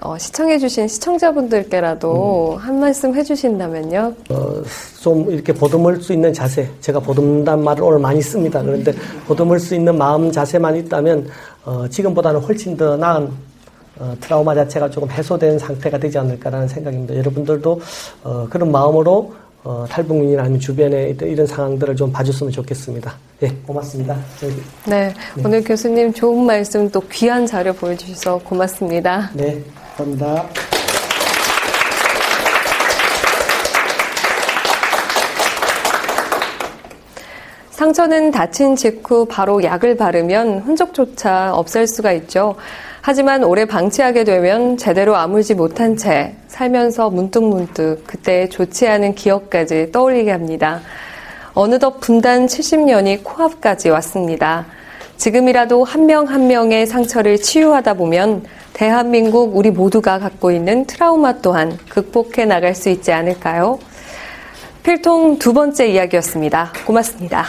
[0.00, 4.14] 어, 시청해주신 시청자분들께라도 한 말씀 해주신다면요.
[4.30, 4.62] 어,
[5.00, 8.62] 좀 이렇게 보듬을 수 있는 자세, 제가 보듬단 말을 오늘 많이 씁니다.
[8.62, 8.92] 그런데
[9.26, 11.28] 보듬을 수 있는 마음 자세만 있다면
[11.66, 13.30] 어, 지금보다는 훨씬 더 나은
[13.98, 17.14] 어, 트라우마 자체가 조금 해소된 상태가 되지 않을까라는 생각입니다.
[17.16, 17.80] 여러분들도
[18.24, 19.34] 어, 그런 마음으로
[19.66, 23.12] 어, 탈북민이나 아니면 주변에 이런 상황들을 좀 봐줬으면 좋겠습니다.
[23.42, 24.16] 예, 고맙습니다.
[24.38, 24.54] 저기.
[24.86, 25.12] 네,
[25.44, 29.28] 오늘 교수님 좋은 말씀 또 귀한 자료 보여주셔서 고맙습니다.
[29.34, 29.60] 네,
[29.96, 30.46] 감사합니다.
[37.70, 42.54] 상처는 다친 직후 바로 약을 바르면 흔적조차 없앨 수가 있죠.
[43.08, 50.32] 하지만 오래 방치하게 되면 제대로 아물지 못한 채 살면서 문득문득 그때의 좋지 않은 기억까지 떠올리게
[50.32, 50.80] 합니다.
[51.54, 54.66] 어느덧 분단 70년이 코앞까지 왔습니다.
[55.18, 58.42] 지금이라도 한 명 한 명의 상처를 치유하다 보면
[58.72, 63.78] 대한민국 우리 모두가 갖고 있는 트라우마 또한 극복해 나갈 수 있지 않을까요?
[64.82, 66.72] 필통 두 번째 이야기였습니다.
[66.84, 67.44] 고맙습니다.